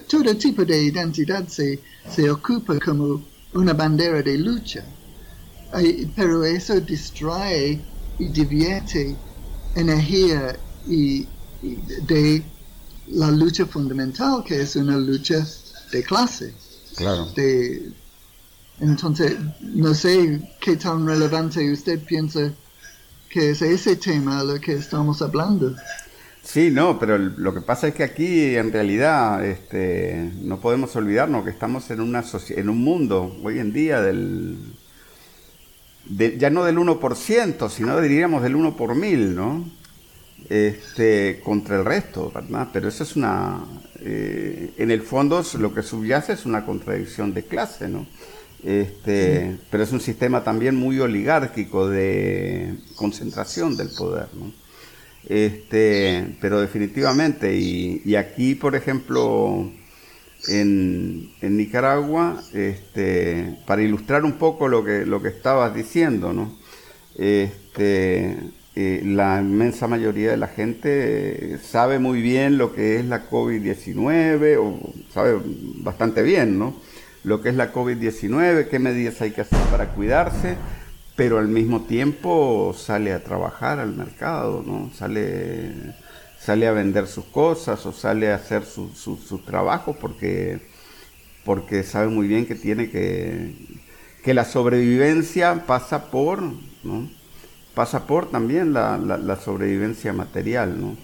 [0.09, 1.80] todo tipo de identidad se,
[2.14, 3.22] se ocupa como
[3.55, 4.85] una bandera de lucha.
[6.14, 7.81] Pero eso distrae
[8.19, 9.17] y divierte
[9.75, 11.27] energía y,
[11.62, 11.75] y
[12.07, 12.45] de
[13.09, 15.45] la lucha fundamental, que es una lucha
[15.90, 16.55] de clase,
[16.97, 17.27] claro.
[17.35, 17.93] de,
[18.81, 22.53] Entonces, no sé qué tan relevante usted piensa
[23.29, 25.75] que es ese tema lo que estamos hablando.
[26.44, 31.42] Sí, no, pero lo que pasa es que aquí en realidad este, no podemos olvidarnos
[31.42, 34.59] que estamos en, una en un mundo hoy en día del,
[36.38, 39.64] ya no del 1%, sino diríamos del 1 por mil, ¿no?
[40.50, 42.68] Este, contra el resto, ¿verdad?
[42.72, 43.64] Pero eso es una,
[44.00, 48.07] eh, en el fondo lo que subyace es una contradicción de clase, ¿no?
[48.62, 54.52] Este, Pero es un sistema también muy oligárquico de concentración del poder, ¿no?
[55.29, 59.71] Este, pero definitivamente, y, aquí, por ejemplo,
[60.49, 66.59] en, Nicaragua, este, para ilustrar un poco lo que, lo que estabas diciendo, ¿no?
[67.17, 68.37] Este,
[68.77, 74.59] eh, la inmensa mayoría de la gente sabe muy bien lo que es la COVID-19,
[74.59, 75.41] o sabe
[75.79, 76.75] bastante bien, ¿no?
[77.23, 80.57] Lo que es la COVID-19, qué medidas hay que hacer para cuidarse,
[81.16, 84.90] pero al mismo tiempo sale a trabajar al mercado, ¿no?
[84.96, 85.94] Sale,
[86.40, 90.61] sale a vender sus cosas o sale a hacer su, su, trabajo porque,
[91.44, 93.55] porque sabe muy bien que tiene que,
[94.24, 96.42] que la sobrevivencia pasa por,
[96.83, 97.09] ¿no?
[97.74, 100.96] pasa por también la, la, sobrevivencia material, ¿no?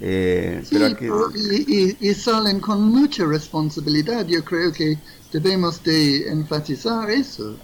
[0.00, 0.76] Eh, sí,
[1.66, 4.26] y, y, salen con mucha responsabilidad.
[4.26, 4.96] Yo creo que
[5.32, 7.56] debemos de enfatizar eso.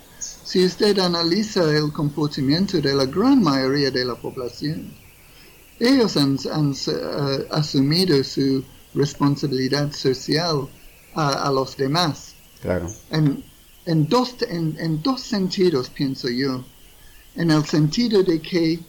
[0.45, 4.93] Si usted analiza el comportamiento de la gran mayoría de la población,
[5.81, 6.39] ellos han,
[6.87, 8.63] eh, asumido su
[8.95, 10.69] responsabilidad social
[11.15, 12.35] a, los demás.
[12.61, 12.93] Claro.
[13.11, 13.43] En,
[13.87, 16.65] en, dos, en, en dos sentidos, pienso yo
[17.37, 18.81] en el sentido de que,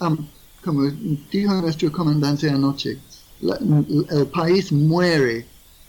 [0.00, 0.16] um,
[0.64, 0.90] como
[1.30, 2.98] dijo nuestro comandante anoche,
[3.40, 5.46] el país muere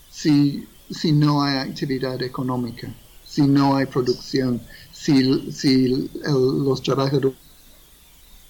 [0.10, 2.92] si, si no hay actividad económica,
[3.34, 7.34] si no hay producción, si, si los trabajadores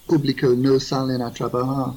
[0.06, 1.94] públicos no salen a trabajar.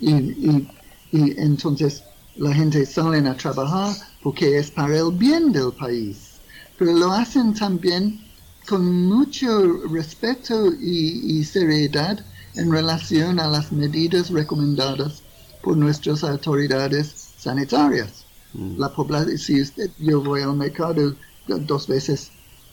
[0.00, 0.68] Y, y,
[1.12, 2.02] y entonces
[2.36, 6.40] la gente sale a trabajar porque es para el bien del país,
[6.78, 8.18] pero lo hacen también
[8.66, 12.24] con mucho respeto y, seriedad
[12.54, 15.22] en relación a las medidas recomendadas
[15.62, 18.24] por nuestras autoridades sanitarias.
[18.54, 18.78] Mm.
[18.78, 21.14] La población, si usted, yo voy al mercado
[21.46, 22.30] dos veces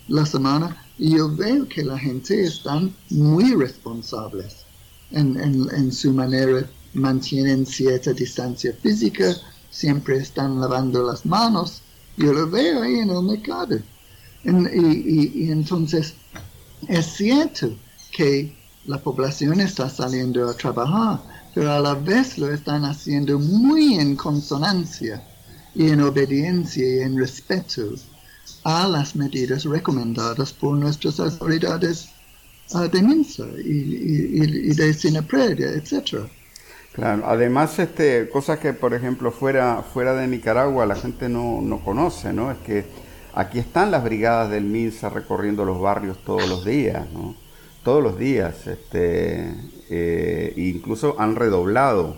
[0.07, 4.65] la semana y yo veo que la gente están muy responsables
[5.11, 9.35] en, en su manera, mantienen cierta distancia física,
[9.69, 11.81] siempre están lavando las manos.
[12.17, 13.79] Yo lo veo ahí en el mercado
[14.43, 16.13] y, entonces
[16.87, 17.75] es cierto
[18.11, 18.55] que
[18.85, 21.21] la población está saliendo a trabajar,
[21.53, 25.23] pero a la vez lo están haciendo muy en consonancia
[25.75, 27.93] y en obediencia y en respeto
[28.87, 32.09] las medidas recomendadas por nuestras autoridades
[32.73, 36.27] uh, de MINSA y, de SINAPRED, etc.
[36.93, 41.79] Claro, además, este, cosas que, por ejemplo, fuera, fuera de Nicaragua la gente no, no
[41.83, 42.51] conoce, ¿no?
[42.51, 42.85] Es que
[43.33, 47.35] Aquí están las brigadas del MINSA recorriendo los barrios todos los días, ¿no?
[47.83, 49.55] Todos los días, este,
[49.89, 52.17] eh, incluso han redoblado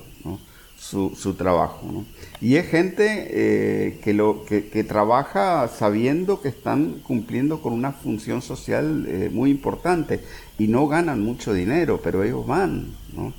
[0.81, 1.79] su, trabajo.
[1.91, 2.05] ¿no?
[2.41, 8.41] Y es gente eh, que, lo, que, trabaja sabiendo que están cumpliendo con una función
[8.41, 10.21] social eh, muy importante
[10.57, 13.33] y no ganan mucho dinero, pero ellos van, ¿no?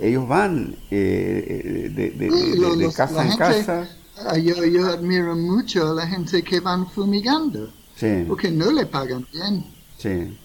[0.00, 2.22] Ellos van de,
[2.96, 7.70] casa en casa Ah, yo, yo admiro mucho a la gente que van fumigando.
[8.26, 9.64] Porque no le pagan bien.
[9.96, 10.36] Sí.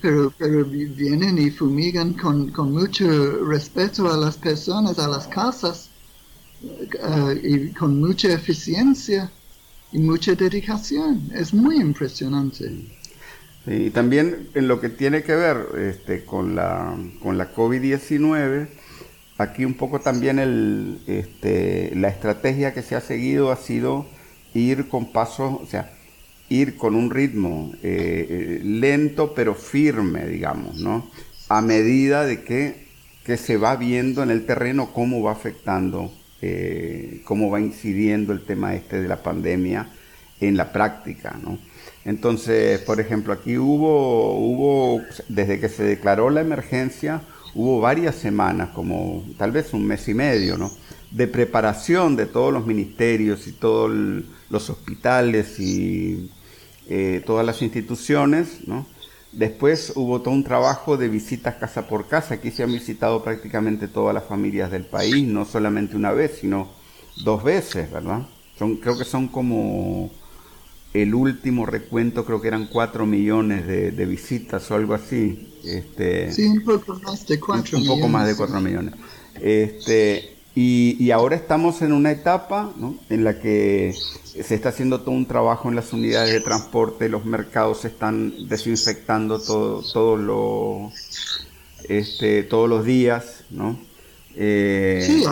[0.00, 5.90] Pero, pero vienen y fumigan con, con mucho respeto a las personas, a las casas,
[7.02, 9.30] ah, y con mucha eficiencia
[9.92, 11.28] y mucha dedicación.
[11.34, 12.70] Es muy impresionante.
[13.66, 18.68] y también en lo que tiene que ver este, con la, con la COVID-19,
[19.38, 24.06] aquí un poco también el, este, la estrategia que se ha seguido ha sido
[24.54, 25.97] ir con pasos, o sea,
[26.48, 31.10] ir con un ritmo eh, eh, lento pero firme, digamos, ¿no?
[31.48, 32.86] A medida de que,
[33.24, 38.44] que, se va viendo en el terreno cómo va afectando, eh, cómo va incidiendo el
[38.44, 39.90] tema este de la pandemia
[40.40, 41.58] en la práctica, ¿no?
[42.04, 47.20] Entonces, por ejemplo, aquí hubo, hubo, desde que se declaró la emergencia,
[47.54, 50.70] hubo varias semanas, como tal vez un mes y medio, ¿no?
[51.10, 53.90] de preparación de todos los ministerios y todos
[54.50, 56.30] los hospitales y
[56.88, 58.66] eh, todas las instituciones.
[58.66, 58.86] ¿no?
[59.32, 62.34] Después hubo todo un trabajo de visitas casa por casa.
[62.34, 66.68] Aquí se han visitado prácticamente todas las familias del país, no solamente una vez, sino
[67.24, 68.26] dos veces, ¿verdad?
[68.58, 70.10] Son, creo que son como
[70.94, 75.54] el último recuento creo que eran 4 millones de, visitas o algo así.
[75.64, 77.88] Este, sí, un poco más de 4 millones.
[77.88, 78.94] Un poco más de 4 millones.
[79.40, 82.72] Este, y, ahora estamos en una etapa
[83.08, 83.94] en la que
[84.24, 88.48] se está haciendo todo un trabajo en las unidades de transporte, los mercados se están
[88.48, 90.92] desinfectando todo, todo lo,
[91.88, 93.78] este, todos los días, ¿no?
[94.40, 95.24] Eh, sí,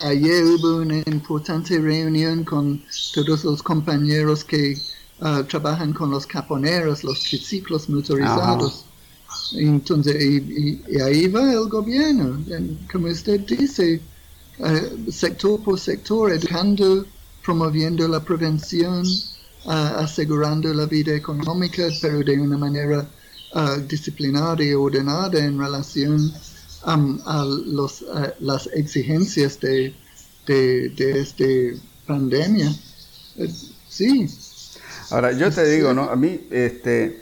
[0.00, 2.82] ayer, hubo una importante reunión con
[3.14, 4.76] todos los compañeros que
[5.20, 8.86] uh, trabajan con los caponeros, los triciclos motorizados.
[9.54, 12.44] Entonces, y, ahí va el gobierno,
[12.90, 14.00] como usted dice,
[14.60, 17.06] uh, sector por sector, educando,
[17.44, 19.04] promoviendo la prevención,
[19.64, 23.08] uh, asegurando la vida económica, pero de una manera
[23.88, 26.32] disciplinada y ordenada en relación
[26.84, 28.04] a los,
[28.38, 29.92] las exigencias de,
[30.46, 31.44] de, esta
[32.06, 32.72] pandemia.
[33.36, 33.52] Eh,
[33.88, 34.28] sí.
[35.10, 36.04] Ahora, yo te digo, ¿no?
[36.04, 37.19] A mí, este,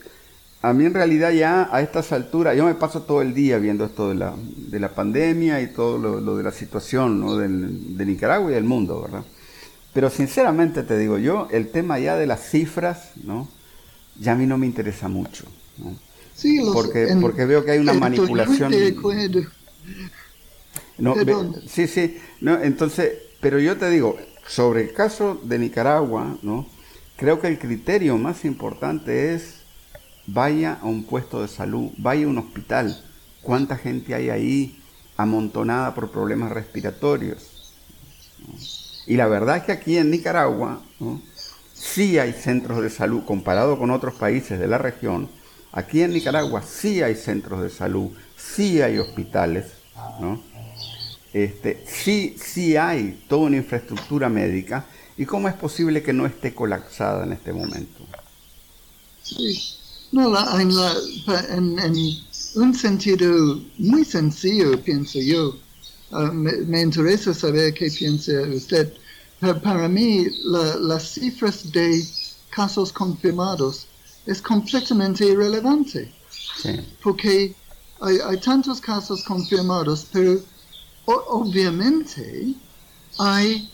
[0.60, 3.84] a mí en realidad ya a estas alturas, yo me paso todo el día viendo
[3.84, 7.36] esto de la, de la pandemia y todo lo, de la situación ¿no?
[7.36, 9.24] de Nicaragua y del mundo, ¿verdad?
[9.92, 13.48] Pero sinceramente te digo, yo el tema ya de las cifras, ¿no?
[14.20, 15.44] Ya a mí no me interesa mucho,
[15.78, 15.96] ¿no?
[16.34, 18.72] Sí, porque, porque veo que hay una manipulación.
[20.98, 21.14] No,
[21.66, 22.18] sí, sí.
[22.40, 26.66] No, entonces, pero yo te digo, sobre el caso de Nicaragua, ¿no?
[27.16, 29.57] Creo que el criterio más importante es
[30.28, 33.04] vaya a un puesto de salud, vaya a un hospital.
[33.42, 34.82] ¿Cuánta gente hay ahí
[35.16, 37.74] amontonada por problemas respiratorios?
[39.06, 40.80] Y la verdad es que aquí en Nicaragua
[41.74, 45.28] sí hay centros de salud comparado con otros países de la región
[45.72, 49.66] Aquí en Nicaragua sí hay centros de salud, sí hay hospitales,
[50.20, 50.40] ¿no?
[51.32, 54.86] Este, sí, sí hay toda una infraestructura médica.
[55.16, 58.04] ¿Y cómo es posible que no esté colapsada en este momento?
[59.22, 59.77] Sí,
[60.12, 60.72] no, en,
[62.54, 65.56] un sentido muy sencillo, pienso yo.
[66.10, 68.92] Ah, me, interesa saber qué piensa usted.
[69.40, 72.04] Para, mí, las cifras de
[72.50, 73.86] casos confirmados
[74.26, 76.12] es completamente irrelevante.
[77.02, 77.54] Porque
[78.00, 80.40] hay, tantos casos confirmados, pero
[81.06, 82.54] obviamente
[83.18, 83.70] hay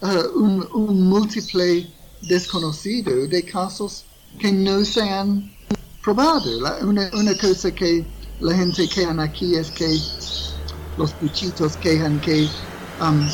[0.00, 1.90] uh, un, múltiple
[2.22, 4.04] desconocido de casos
[4.38, 5.50] que no se han
[6.02, 6.50] probado.
[6.82, 8.04] una, cosa que
[8.40, 9.98] la gente quejan aquí es que
[10.96, 12.48] los puchitos quejan que
[13.00, 13.26] um,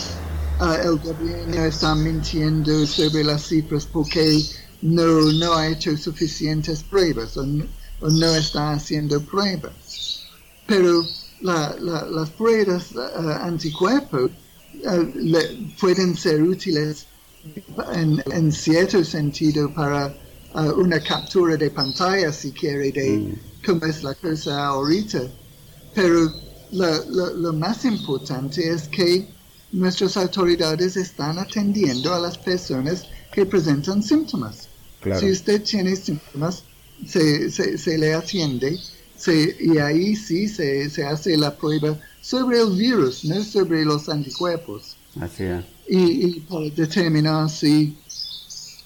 [0.60, 4.42] uh, el gobierno está mintiendo sobre las cifras porque
[4.82, 10.26] no, no ha hecho suficientes pruebas o no, está haciendo pruebas.
[10.66, 11.02] Pero
[11.40, 14.30] las pruebas uh, anticuerpos
[14.84, 17.06] uh, pueden ser útiles
[17.94, 20.14] en, cierto sentido para
[20.54, 23.38] uh, una captura de pantalla, si quiere, de mm.
[23.64, 25.22] cómo es la cosa ahorita.
[25.94, 26.30] Pero
[26.70, 29.26] lo más importante es que
[29.72, 34.68] nuestras autoridades están atendiendo a las personas que presentan síntomas.
[35.18, 36.64] Si usted tiene síntomas,
[37.06, 38.78] se, se, le atiende
[39.60, 44.96] y ahí sí se, se, hace la prueba sobre el virus, no sobre los anticuerpos.
[45.20, 45.64] Así es.
[45.88, 47.96] Y, para determinar si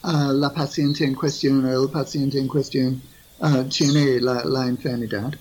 [0.03, 3.01] ah, la paciente en cuestión o el paciente en cuestión
[3.41, 5.33] ah, tiene la, enfermedad.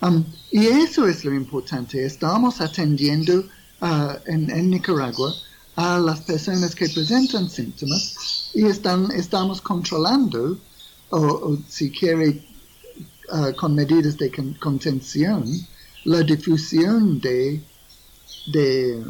[0.00, 2.04] Um, y eso es lo importante.
[2.04, 3.44] Estamos atendiendo
[3.80, 5.32] uh, en, Nicaragua
[5.76, 10.58] a las personas que presentan síntomas y están, estamos controlando,
[11.10, 12.44] o, si quiere,
[13.56, 15.44] con medidas de contención,
[16.04, 17.62] la difusión de,
[18.52, 19.02] de,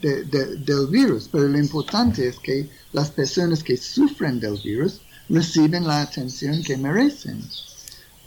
[0.00, 1.28] del virus.
[1.30, 6.76] Pero lo importante es que las personas que sufren del virus reciben la atención que
[6.76, 7.42] merecen.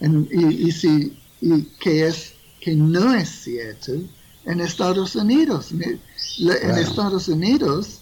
[0.00, 3.92] y, y, si, y que, es, que no es cierto
[4.46, 5.72] en Estados Unidos.
[5.72, 8.00] En Estados Unidos,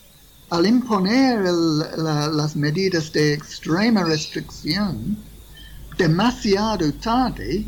[0.50, 5.16] al imponer las medidas de extrema restricción
[5.98, 7.66] demasiado tarde,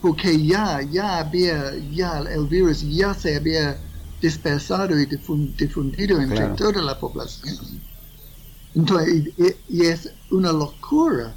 [0.00, 3.76] porque ya, ya había, ya el virus ya se había
[4.20, 7.80] dispersado y difundido entre toda la población.
[8.74, 9.32] Entonces,
[9.68, 11.34] y, es una locura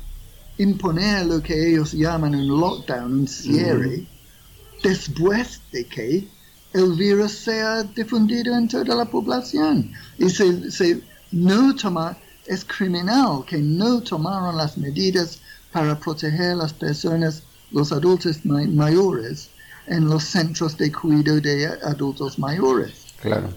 [0.57, 4.05] imponer lo que ellos llaman un lockdown, un cierre,
[4.84, 6.27] después de que
[6.73, 9.91] el virus sea difundido en toda la población.
[10.17, 11.01] Y se,
[11.32, 15.39] no toma, es criminal que no tomaron las medidas
[15.71, 19.49] para proteger a las personas, los adultos mayores,
[19.88, 22.93] en los centros de cuidado de adultos mayores.
[23.21, 23.49] Claro.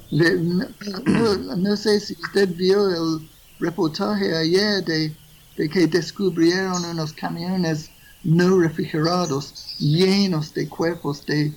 [1.56, 5.16] no, sé si usted vio el reportaje ayer de
[5.56, 7.90] de que descubrieron unos camiones
[8.22, 11.52] no refrigerados llenos de cuerpos de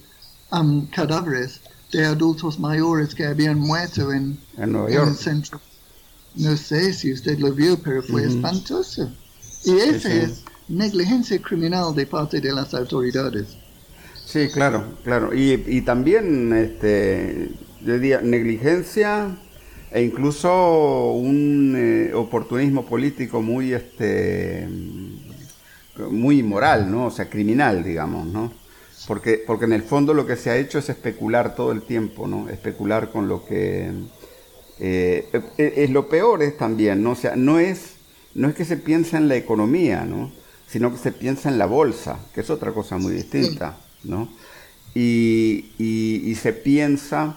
[0.52, 1.62] um, cadáveres
[1.92, 5.10] de adultos mayores que habían muerto en, En Nueva en York.
[5.10, 5.62] el centro.
[6.36, 9.10] No sé si usted lo vio, pero fue espantoso.
[9.64, 10.18] Y esa sí.
[10.18, 13.58] es negligencia criminal de parte de las autoridades.
[14.32, 15.34] Sí, claro, claro.
[15.34, 17.50] Y, y también, este,
[17.80, 19.38] yo diría, negligencia
[19.90, 24.68] e incluso un eh, oportunismo político muy, este,
[26.12, 27.08] muy inmoral, ¿no?
[27.08, 28.54] O sea, criminal, digamos, ¿no?
[29.06, 32.28] Porque, porque en el fondo lo que se ha hecho es especular todo el tiempo,
[32.28, 32.50] ¿no?
[32.50, 33.92] Especular con lo que...
[34.80, 37.12] eh, eh, es lo peor es también, ¿no?
[37.14, 38.00] O sea, no es,
[38.34, 40.36] no es que se piensa en la economía, ¿no?
[40.68, 44.30] Sino que se piensa en la bolsa, que es otra cosa muy distinta, ¿no?
[44.96, 47.36] Y, y- y se piensa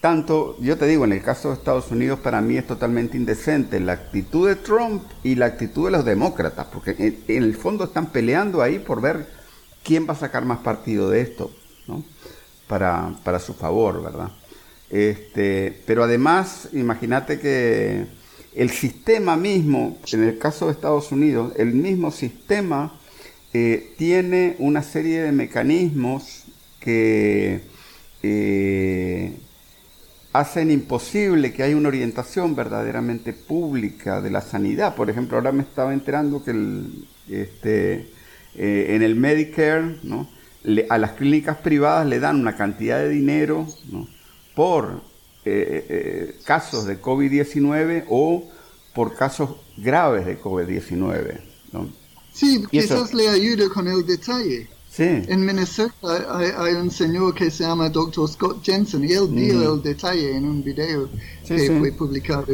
[0.00, 3.80] tanto, yo te digo, en el caso de Estados Unidos para mí es totalmente indecente
[3.80, 6.94] la actitud de Trump y la actitud de los demócratas, porque
[7.28, 9.26] en, el fondo están peleando ahí por ver
[9.84, 11.50] quién va a sacar más partido de esto.
[12.68, 14.30] Para, para su favor, ¿verdad?
[14.90, 18.06] Este, pero además, imagínate que
[18.54, 22.92] el sistema mismo, en el caso de Estados Unidos, el mismo sistema
[23.52, 26.44] eh, tiene una serie de mecanismos
[26.78, 27.62] que
[28.22, 29.32] eh,
[30.32, 34.94] hacen imposible que haya una orientación verdaderamente pública de la sanidad.
[34.94, 36.52] Por ejemplo, ahora me estaba enterando que
[37.28, 38.08] este,
[38.54, 39.96] eh, en el Medicare,
[40.88, 43.66] a las clínicas privadas le dan una cantidad de dinero
[44.54, 45.02] por
[46.44, 48.48] casos de COVID-19 o
[48.94, 51.40] por casos graves de COVID-19.
[51.72, 51.99] ¿no?
[52.40, 54.68] Sí, quizás le ayuda con el detalle.
[54.90, 58.28] Sí, En Minnesota hay, hay un señor que se llama Dr.
[58.28, 61.08] Scott Jensen y él dio el detalle en un video
[61.44, 61.78] Sí, que sí.
[61.78, 62.46] fue publicado.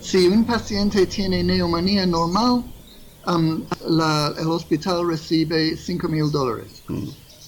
[0.00, 2.64] Si un paciente tiene neumonía normal,
[3.26, 6.82] um, la- el hospital recibe 5 mil dólares.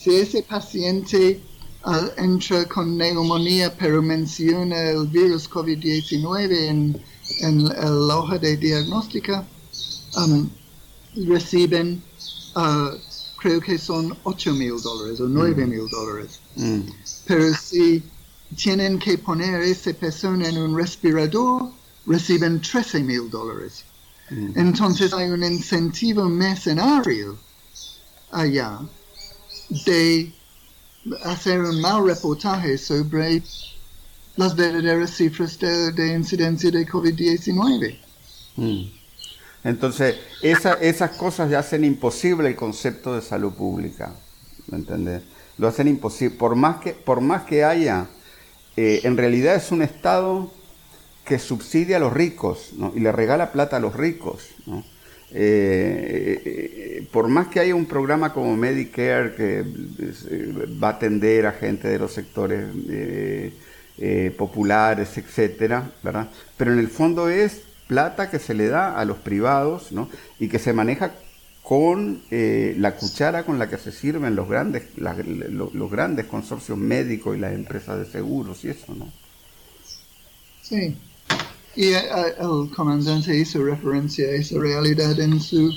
[0.00, 1.40] Si ese paciente
[1.84, 6.96] ah, entra con neumonía pero menciona el virus COVID-19 en,
[7.42, 7.64] en
[8.08, 9.46] la hoja de diagnóstica,
[10.16, 10.48] um,
[11.16, 12.02] reciben,
[12.54, 12.92] ah,
[13.38, 16.40] creo que son 8 mil dólares o 9 mil dólares.
[16.56, 16.80] Mm.
[17.26, 18.02] Pero si
[18.56, 21.70] tienen que poner a esa persona en un respirador,
[22.06, 23.84] reciben 13 mil dólares.
[24.30, 27.36] Entonces hay un incentivo mercenario
[28.30, 28.80] allá
[29.84, 30.32] de
[31.24, 33.42] hacer un mal reportaje sobre
[34.36, 37.98] las verdaderas cifras de, de incidencia de COVID-19.
[38.56, 39.03] Mm.
[39.64, 44.12] Entonces, esa- esas cosas ya hacen imposible el concepto de salud pública,
[44.68, 45.22] ¿me entendés?
[45.56, 46.36] Lo hacen imposible.
[46.36, 48.06] Por más que, por más que haya,
[48.76, 50.50] eh, en realidad es un Estado
[51.24, 54.48] que subsidia a los ricos y le regala plata a los ricos.
[55.36, 59.64] Eh, eh, por más que haya un programa como Medicare que
[60.82, 62.66] va a atender a gente de los sectores
[64.36, 66.28] populares, etcétera, ¿verdad?
[66.56, 70.08] Pero en el fondo es plata que se le da a los privados, ¿no?
[70.38, 71.14] Y que se maneja
[71.62, 77.36] con eh, la cuchara con la que se sirven los grandes, los grandes consorcios médicos
[77.36, 79.10] y las empresas de seguros y eso, ¿no?
[80.62, 80.96] Sí.
[81.76, 85.72] Y eh, eh, el comandante hizo referencia a esa realidad en su,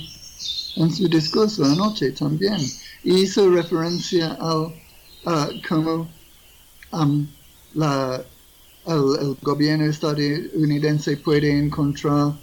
[0.76, 2.60] en su discurso anoche también.
[3.02, 4.74] Y hizo referencia al
[5.24, 6.08] a cómo
[6.92, 7.26] um,
[7.74, 8.22] la,
[8.86, 12.34] el, el gobierno estadounidense puede encontrar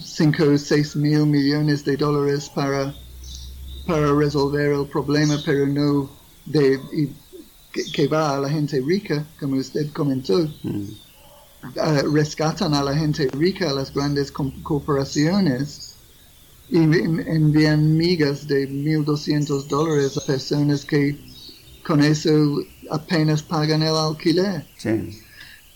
[0.00, 2.94] 5 o 6 mil millones de dólares para,
[3.86, 6.10] para resolver el problema, pero no
[6.46, 6.80] de,
[7.72, 10.88] que, que va a la gente rica, como usted comentó Mm.
[11.76, 15.94] uh, rescatan a la gente rica, a las grandes corporaciones,
[16.70, 21.16] y en- envían migas de 1.200 dólares a personas que
[21.86, 24.66] con eso apenas pagan el alquiler.
[24.78, 25.18] Sí.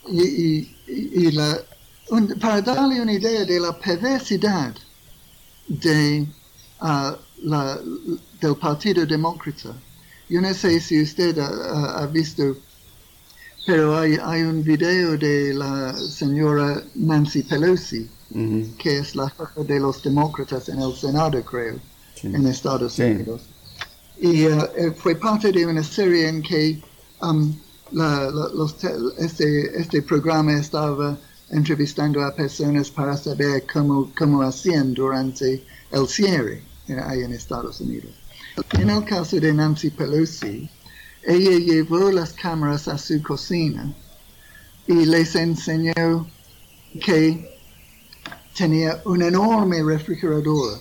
[0.09, 0.77] Y, y-
[1.27, 1.59] y la,
[2.11, 4.75] un- para darle una idea de la perversidad
[5.69, 6.27] de,
[6.81, 7.79] ah, la,
[8.41, 9.75] del Partido Demócrata,
[10.29, 12.57] yo no sé si usted ha- visto
[13.67, 18.09] pero hay, hay un video de la señora Nancy Pelosi,
[18.79, 21.77] que es la jefa de los demócratas en el Senado, creo,
[22.15, 22.29] Sí.
[22.29, 23.03] en Estados Sí.
[23.03, 23.43] Unidos.
[24.21, 26.81] Y eh, eh, fue parte de una serie en que
[27.23, 27.57] um,
[27.93, 31.19] la- la- los te- este, este programa estaba
[31.51, 37.81] entrevistando a personas para saber cómo, cómo hacían durante el cierre eh, ahí en Estados
[37.81, 38.11] Unidos.
[38.73, 40.69] En el caso de Nancy Pelosi,
[41.25, 43.95] ella llevó las cámaras a su cocina
[44.87, 46.27] y les enseñó
[47.05, 47.49] que
[48.57, 50.79] tenía una enorme refrigeradora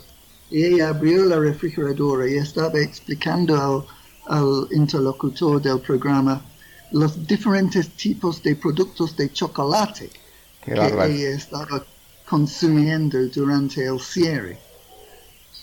[0.50, 3.86] y ella abrió la refrigeradora y estaba explicando
[4.28, 6.44] al, al interlocutor del programa
[7.02, 10.10] los diferentes tipos de productos de chocolate
[10.64, 10.82] Qué que
[11.12, 11.86] ella estaba
[12.30, 14.58] consumiendo durante el cierre.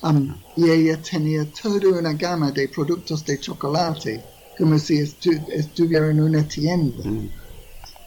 [0.02, 4.20] Um, y ella tenía toda una gama de productos de chocolate,
[4.58, 7.02] como si estu- estuviera en una tienda.
[7.04, 7.28] Mm.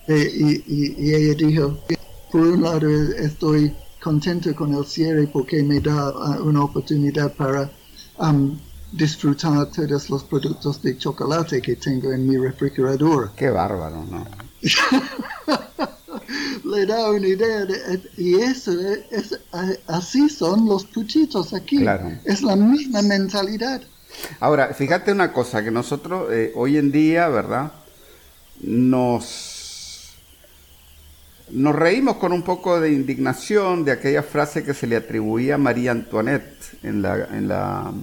[0.08, 0.48] Eh, y,
[0.78, 1.80] y- y ella dijo,
[2.32, 7.34] por un lado eh, estoy contento con el cierre porque me da ah, una oportunidad
[7.34, 7.72] para
[8.20, 8.56] um,
[8.98, 13.32] disfrutar todos los productos de chocolate que tengo en mi refrigeradora.
[13.38, 14.26] Qué bárbaro, ¿no?
[16.66, 21.54] Le da una idea de, eh, y eso es, es- a- así son los puchitos
[21.54, 21.78] aquí.
[21.78, 22.12] Claro.
[22.24, 23.82] Es la misma mentalidad.
[24.40, 27.72] Ahora, fíjate una cosa, que nosotros eh, hoy en día, ¿verdad?
[28.62, 30.14] Nos,
[31.52, 35.58] nos reímos con un poco de indignación de aquella frase que se le atribuía a
[35.60, 37.94] María Antoinette en la, en la,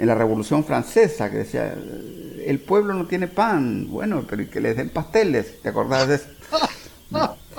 [0.00, 1.74] en la Revolución Francesa, que decía,
[2.46, 6.26] el pueblo no tiene pan, bueno, pero que les den pasteles, ¿te acordás de eso?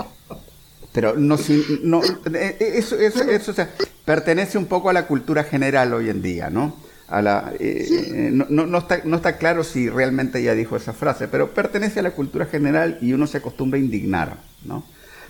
[0.93, 1.37] Pero no,
[1.83, 2.01] no
[2.33, 3.69] eh, eh, eso, eso, eso, o sea,
[4.03, 6.75] pertenece un poco a la cultura general hoy en día, ¿no?
[7.07, 10.75] A la, eh, eh, no, no- no está, no está claro si realmente ella dijo
[10.75, 14.83] esa frase, pero pertenece a la cultura general y uno se acostumbra a indignar, ¿no?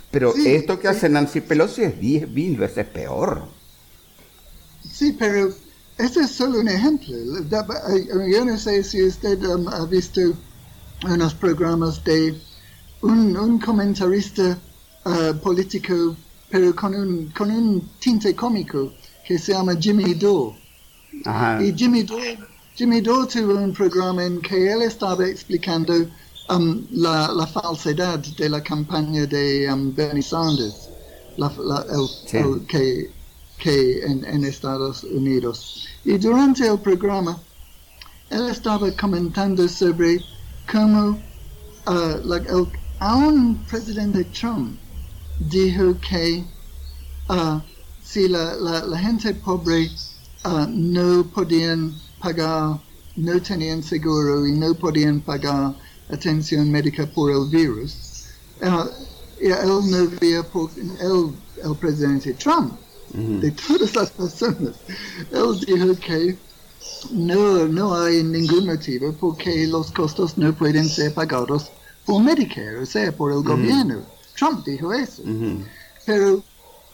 [0.09, 3.43] Pero Sí, esto que hace Nancy Pelosi es diez mil veces peor.
[4.83, 5.49] Sí, pero
[5.97, 7.15] ese es solo un ejemplo.
[8.27, 10.21] Yo no sé si usted um, ha visto
[11.03, 12.35] unos programas de
[13.01, 14.57] un, un comentarista
[15.05, 16.15] uh, político,
[16.49, 18.91] pero con un, con un tinte cómico,
[19.27, 20.55] que se llama Jimmy Dore.
[21.25, 21.61] Ajá.
[21.63, 22.37] Y Jimmy Dore,
[22.75, 25.93] Jimmy Dore tuvo un programa en que él estaba explicando
[26.49, 30.89] um, la, la falsedad de la campaña de um, Bernie Sanders,
[31.37, 32.37] la- la- el- Sí.
[32.37, 33.11] el que,
[33.61, 35.87] que en, en Estados Unidos.
[36.03, 37.39] Y durante el programa,
[38.29, 40.19] él estaba comentando sobre
[40.71, 41.19] cómo
[41.87, 42.67] uh, el,
[42.99, 44.77] aún presidente Trump
[45.49, 46.43] dijo que
[47.29, 47.59] uh,
[48.03, 49.89] si la, la, la gente pobre
[50.45, 52.79] uh, no podían pagar,
[53.15, 55.75] no tenían seguro y no podían pagar
[56.09, 58.25] atención médica por el virus,
[58.61, 58.87] uh,
[59.39, 61.33] él no veía por, él,
[61.63, 62.73] el presidente Trump,
[63.13, 64.75] De todas las personas,
[65.31, 66.37] él dijo que
[67.11, 71.71] no, no hay ningún motivo porque los costos no pueden ser pagados
[72.05, 74.01] por Medicare, o sea, por el gobierno.
[74.37, 75.23] Trump dijo eso.
[76.05, 76.43] Pero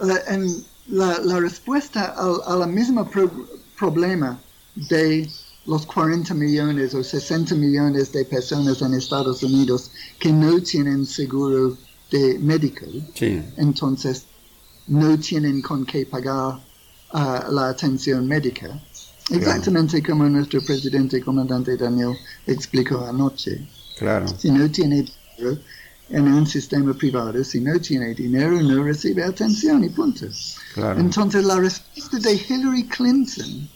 [0.01, 3.32] eh, en la, la respuesta al, a la misma pro-
[3.78, 4.39] problema
[4.76, 5.30] de
[5.65, 11.78] los 40 millones o 60 millones de personas en Estados Unidos que no tienen seguro
[12.11, 13.41] de médico, Sí.
[13.57, 14.24] entonces
[14.88, 16.59] no tienen con qué pagar
[17.13, 18.79] ah, la atención médica.
[19.29, 22.15] Exactamente como nuestro presidente comandante Daniel
[22.45, 23.67] explicó anoche.
[23.99, 24.25] Claro.
[24.27, 25.05] Si no tiene
[25.38, 25.59] dinero
[26.09, 30.27] en un sistema privado, si no tiene dinero, no recibe atención y punto.
[30.73, 30.99] Claro.
[31.01, 33.69] Entonces, la respuesta de Hillary Clinton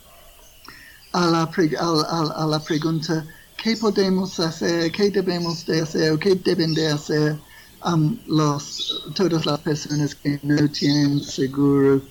[1.14, 3.26] a la, pre- al- al- a la pregunta
[3.62, 4.90] ¿qué podemos hacer?
[4.94, 6.14] ¿Qué debemos de hacer?
[6.14, 7.38] ¿O qué deben de hacer
[7.86, 12.02] um, los, todas las personas que no tienen seguro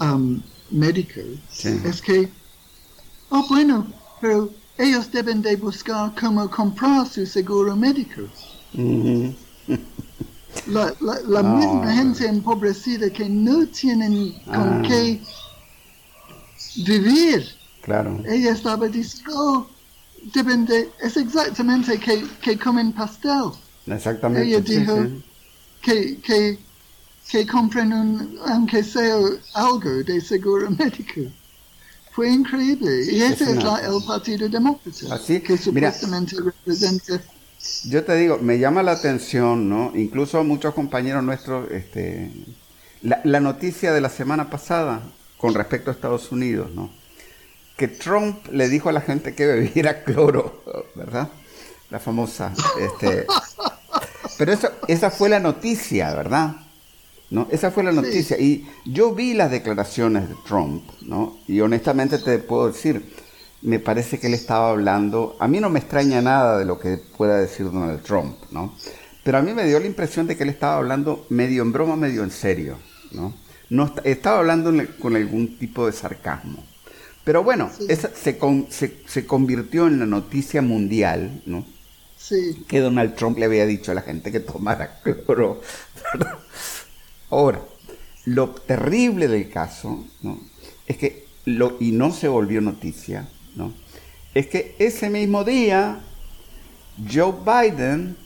[0.00, 1.20] um, médico?
[1.50, 1.80] Sí.
[1.84, 2.30] Es que,
[3.30, 3.86] oh bueno,
[4.20, 8.22] pero ellos deben de buscar cómo comprar su seguro médico.
[10.68, 11.56] La, la, la No.
[11.56, 14.82] misma gente empobrecida que no tienen con Ah.
[14.86, 15.20] qué
[16.86, 17.44] vivir.
[17.82, 18.22] Claro.
[18.26, 19.66] Ella estaba diciendo, oh,
[20.32, 23.50] deben de, es exactamente que, que comen pastel,
[23.86, 24.48] Exactamente.
[24.48, 25.24] Ella sí, dijo- sí.
[25.82, 26.58] que, que,
[27.30, 29.16] que compren un, aunque sea
[29.54, 31.20] algo de seguro médico.
[32.12, 33.04] Fue increíble.
[33.10, 35.92] Y ese es, una- la- el Partido Demócrata, Así, que mira.
[35.92, 37.20] supuestamente representa
[37.84, 39.92] Yo te digo, me llama la atención, ¿no?
[39.94, 42.30] Incluso muchos compañeros nuestros, este,
[43.02, 45.02] la, la noticia de la semana pasada
[45.38, 46.90] con respecto a Estados Unidos, ¿no?
[47.76, 50.62] Que Trump le dijo a la gente que bebiera cloro,
[50.94, 51.28] ¿verdad?
[51.94, 53.24] La famosa, este,
[54.36, 56.56] pero eso, esa fue la noticia, ¿verdad?
[57.30, 57.46] ¿No?
[57.52, 57.96] Esa fue la Sí.
[57.98, 58.36] noticia.
[58.36, 61.36] Y yo vi las declaraciones de Trump, ¿no?
[61.46, 63.14] Y honestamente te puedo decir,
[63.62, 66.98] me parece que él estaba hablando, a mí no me extraña nada de lo que
[67.16, 68.74] pueda decir Donald Trump, ¿no?
[69.22, 71.94] Pero a mí me dio la impresión de que él estaba hablando medio en broma,
[71.94, 72.76] medio en serio,
[73.12, 73.32] ¿no?
[73.70, 76.58] no est- estaba hablando con algún tipo de sarcasmo.
[77.22, 77.86] Pero bueno, Sí.
[77.88, 81.64] esa se, con- se, se convirtió en la noticia mundial, ¿no?
[82.26, 85.60] Sí, que Donald Trump le había dicho a la gente que tomara cloro.
[87.28, 87.60] Ahora,
[88.24, 90.40] lo terrible del caso, ¿no?
[90.86, 93.74] es que, lo, y no se volvió noticia, ¿no?
[94.32, 96.00] es que ese mismo día
[97.12, 98.16] Joe Biden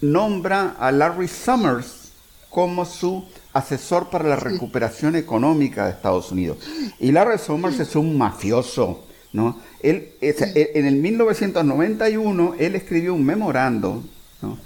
[0.00, 2.12] nombra a Larry Summers
[2.48, 6.58] como su asesor para la recuperación económica de Estados Unidos.
[7.00, 9.58] Y Larry Summers es un mafioso, ¿no?
[9.80, 14.02] Él, en el 1991, él escribió un memorando,
[14.42, 14.58] ¿no?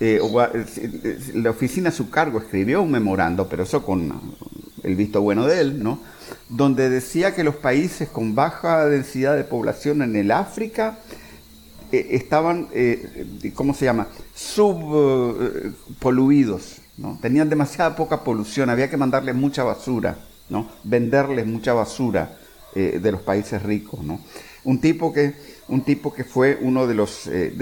[0.00, 0.20] Eh,
[1.34, 4.36] la oficina a su cargo escribió un memorando, pero eso con
[4.82, 6.00] el visto bueno de él, ¿no?
[6.48, 11.00] Donde decía que los países con baja densidad de población en el África
[11.90, 14.06] eh, estaban, eh, ¿cómo se llama?
[14.34, 17.18] Subpoluidos, ¿no?
[17.20, 20.16] Tenían demasiada poca polución, había que mandarles mucha basura,
[20.48, 20.68] ¿no?
[20.84, 22.38] Venderles mucha basura
[23.00, 24.20] de los países ricos, ¿no?
[24.64, 25.34] Un tipo que
[25.68, 27.52] un tipo que fue uno de los eh,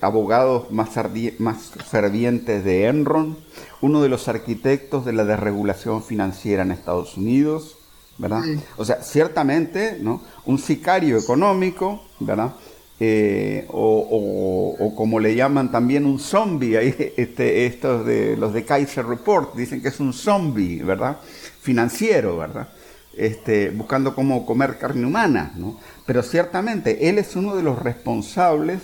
[0.00, 0.90] abogados más,
[1.38, 3.38] más fervientes de Enron,
[3.80, 7.78] uno de los arquitectos de la desregulación financiera en Estados Unidos,
[8.18, 8.42] ¿verdad?
[8.76, 10.22] O sea, ciertamente, ¿no?
[10.44, 12.52] Un sicario económico, ¿verdad?
[12.98, 19.06] Eh, o, como le llaman también un zombie, ahí, este, estos de los de Kaiser
[19.06, 21.18] Report dicen que es un zombie, ¿verdad?
[21.60, 22.68] Financiero, ¿verdad?
[23.14, 25.78] Este, buscando cómo comer carne humana, ¿no?
[26.06, 28.80] Pero ciertamente él es uno de los responsables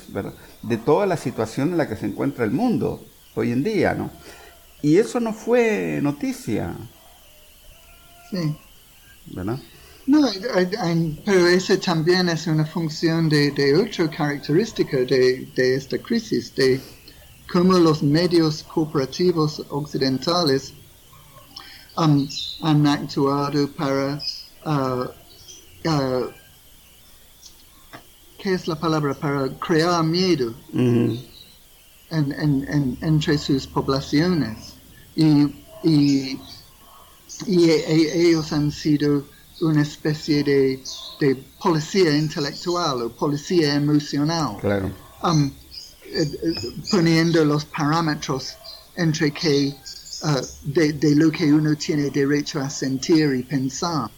[0.63, 4.11] de toda la situación en la que se encuentra el mundo hoy en día, ¿no?
[4.83, 6.77] Y eso no fue noticia.
[8.31, 8.55] Sí.
[9.35, 9.59] ¿Verdad?
[10.07, 10.27] No,
[11.25, 16.81] pero eso también es una función de, de otra característica de, de, esta crisis, de
[17.53, 20.73] cómo los medios cooperativos occidentales
[21.99, 24.23] han actuado para
[24.65, 25.09] uh,
[25.89, 26.31] uh,
[28.39, 30.55] ¿qué es la palabra para crear miedo.
[30.73, 31.21] En,
[33.03, 34.75] entre sus poblaciones?
[35.17, 36.39] Y, y,
[37.47, 39.25] e, ellos han sido
[39.61, 40.81] una especie de,
[41.61, 44.57] policía intelectual o policía emocional,
[45.25, 45.51] um,
[46.05, 46.55] eh, eh,
[46.91, 48.55] poniendo los parámetros
[48.95, 49.75] entre que
[50.23, 54.11] uh, de, lo que uno tiene derecho a sentir y pensar.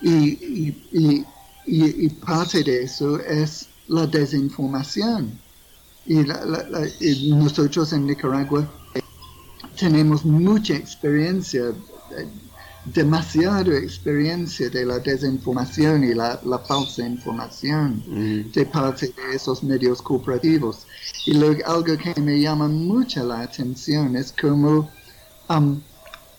[0.00, 1.24] y,
[1.68, 5.38] y, parte de eso es la desinformación.
[6.06, 6.24] Y,
[7.34, 8.66] nosotros en Nicaragua
[9.78, 11.72] tenemos mucha experiencia,
[12.86, 18.52] demasiada experiencia de la desinformación y la, falsa información mm.
[18.52, 20.86] de parte de esos medios cooperativos.
[21.26, 24.90] Y algo que me llama mucho la atención es como,
[25.48, 25.80] um,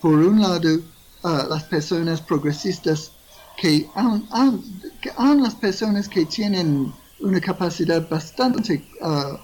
[0.01, 0.80] por un lado,
[1.24, 3.12] uh, las personas progresistas
[3.57, 9.36] que aún, las personas que tienen una capacidad bastante uh,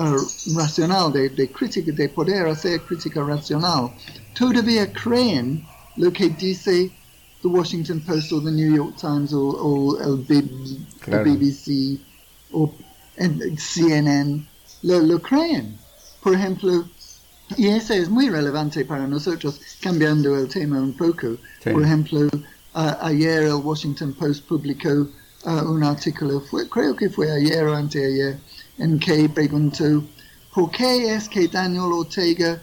[0.00, 0.16] uh,
[0.54, 3.92] racional de, crítica, de poder hacer crítica racional,
[4.38, 6.92] todavía creen lo que dice
[7.42, 10.18] The Washington Post o The New York Times o, el,
[11.24, 11.98] BBC
[12.52, 12.72] o
[13.56, 14.46] CNN,
[14.82, 15.76] lo, creen.
[16.22, 16.88] Por ejemplo,
[17.56, 21.36] y eso es muy relevante para nosotros, cambiando el tema un poco.
[21.64, 22.28] Por ejemplo,
[22.74, 25.08] ayer el Washington Post publicó
[25.44, 28.38] un artículo, creo que fue ayer o anteayer,
[28.78, 30.04] en que preguntó
[30.54, 32.60] por qué es que Daniel Ortega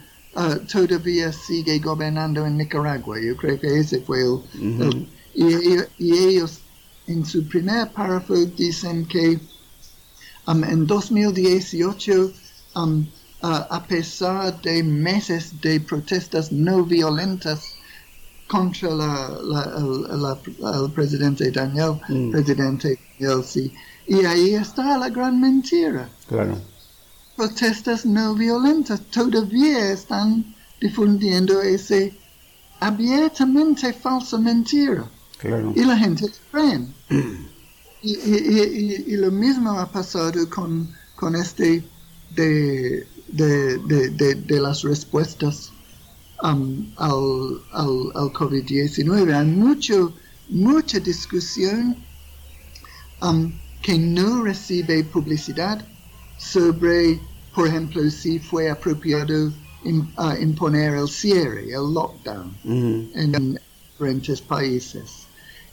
[0.71, 3.17] todavía sigue gobernando en Nicaragua.
[3.21, 5.07] Yo creo que ese fue el...
[5.33, 6.59] y, ellos
[7.07, 9.39] en su primer párrafo dicen que
[10.47, 12.33] um, en 2018,
[12.75, 13.05] um,
[13.53, 17.75] a pesar de meses de protestas no violentas,
[18.47, 20.37] contra la,
[20.83, 22.31] el presidente Daniel, mm.
[22.31, 23.43] presidente Daniel,
[24.07, 26.09] Y ahí está la gran mentira.
[26.27, 26.61] Claro.
[27.35, 32.13] Protestas no violentas todavía están difundiendo ese
[32.79, 35.05] abiertamente falsa mentira.
[35.39, 35.73] Claro.
[35.75, 36.87] Y la gente cree.
[38.01, 41.83] y, y, y, lo mismo ha pasado con, con este
[42.35, 45.71] de, de, de, de las respuestas
[46.43, 49.33] um, al, al, al COVID-19.
[49.33, 50.13] Hay mucho,
[50.49, 51.95] mucha discusión
[53.21, 53.51] um,
[53.81, 55.85] que no recibe publicidad
[56.37, 57.19] sobre,
[57.53, 59.47] por ejemplo, si fue apropiado
[59.85, 63.11] uh, imponer el cierre, el lockdown mm-hmm.
[63.15, 63.59] en
[63.91, 65.27] diferentes países.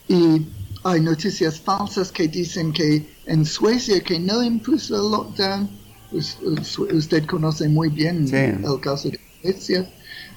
[0.07, 0.45] Y
[0.83, 5.69] hay noticias falsas que dicen que en Suecia que no impuso el lockdown,
[6.13, 9.89] usted conoce muy bien el caso de Suecia,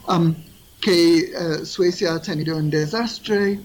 [0.09, 0.35] um,
[0.81, 3.61] que uh, Suecia ha tenido un desastre,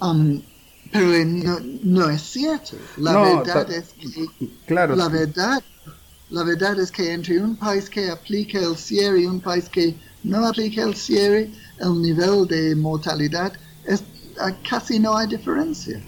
[0.00, 0.40] um,
[0.92, 2.76] pero no, no, es cierto.
[2.96, 4.28] La verdad es que
[4.66, 5.62] claro, la verdad,
[6.30, 9.94] la verdad es que entre un país que aplica el cierre y un país que
[10.24, 13.52] no aplica el cierre, el nivel de mortalidad
[13.86, 14.02] es
[14.40, 16.00] ah, casi no hay diferencia.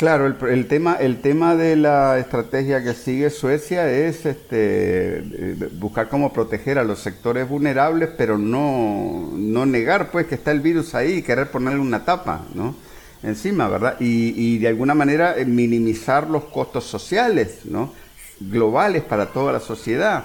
[0.00, 6.08] Claro, el, tema, el tema de la estrategia que sigue Suecia es este, eh, buscar
[6.08, 10.94] cómo proteger a los sectores vulnerables, pero no, no negar pues que está el virus
[10.94, 12.74] ahí y querer ponerle una tapa, ¿no?
[13.22, 13.96] Encima, ¿verdad?
[14.00, 17.92] Y, y de alguna manera eh, minimizar los costos sociales, ¿no?
[18.40, 20.24] Globales para toda la sociedad,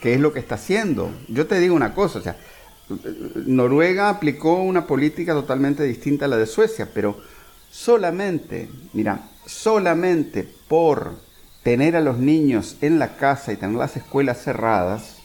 [0.00, 1.10] que es lo que está haciendo.
[1.28, 2.36] Yo te digo una cosa, o sea,
[3.44, 7.14] Noruega aplicó una política totalmente distinta a la de Suecia, pero
[7.72, 11.16] solamente, mira, solamente por
[11.62, 15.16] tener a los niños en la casa y tener las escuelas cerradas,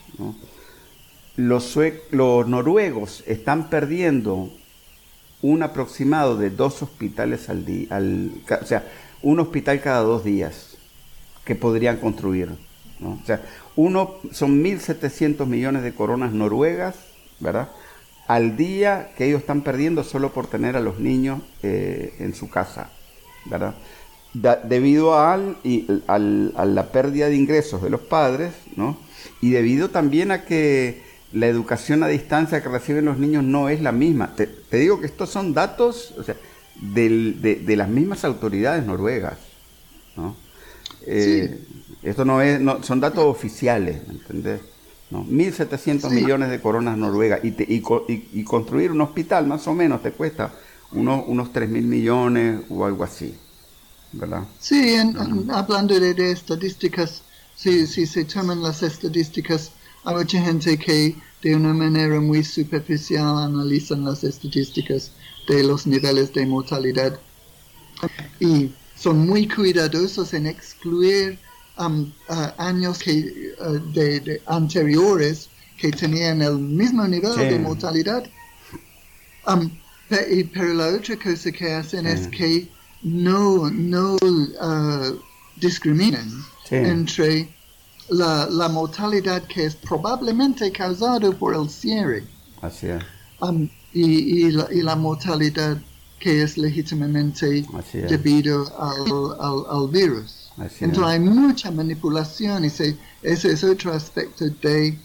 [1.36, 1.76] los,
[2.10, 4.50] noruegos están perdiendo
[5.42, 8.00] un aproximado de dos hospitales al día,
[8.60, 8.84] o sea,
[9.22, 10.78] un hospital cada dos días
[11.44, 12.50] que podrían construir.
[13.04, 13.42] O sea,
[13.76, 16.96] uno son 1.700 millones de coronas noruegas,
[17.38, 17.68] ¿verdad?
[18.28, 22.48] Al día que ellos están perdiendo solo por tener a los niños eh, en su
[22.48, 22.90] casa,
[23.46, 23.74] ¿verdad?
[24.34, 25.56] debido al,
[26.06, 28.98] a la pérdida de ingresos de los padres, ¿no?
[29.40, 31.02] Y debido también a que
[31.32, 34.34] la educación a distancia que reciben los niños no es la misma.
[34.36, 34.48] Te,
[34.78, 36.14] digo que estos son datos
[36.74, 39.38] de, las mismas autoridades noruegas,
[40.14, 40.36] ¿no?
[41.06, 41.58] Eh,
[42.02, 44.60] esto no es, no, son datos oficiales, ¿entendés?
[45.10, 45.24] ¿No?
[45.24, 50.52] 1.700 millones de coronas noruegas y, y, construir un hospital más o menos te cuesta
[50.92, 53.34] unos, unos 3.000 millones o algo así,
[54.12, 54.44] ¿verdad?
[54.58, 54.96] Sí,
[55.50, 57.22] hablando de, estadísticas,
[57.56, 59.72] si, si se toman las estadísticas,
[60.04, 65.12] hay mucha gente que de una manera muy superficial analizan las estadísticas
[65.48, 67.18] de los niveles de mortalidad.
[68.40, 71.38] Y son muy cuidadosos en excluir
[71.78, 78.24] Um, uh, años que, uh, de, anteriores que tenían el mismo nivel de mortalidad.
[79.46, 79.70] Um,
[80.08, 82.68] pero la otra cosa que hacen es que
[83.02, 85.20] no, no uh,
[85.56, 87.48] discriminan entre
[88.08, 92.24] la, la, mortalidad que es probablemente causada por el cierre.
[93.40, 95.78] Um, y, y, la, y, la, mortalidad
[96.18, 100.37] que es legítimamente debido al, al, al virus.
[100.80, 104.98] Entonces hay mucha manipulación y ese es otro aspecto de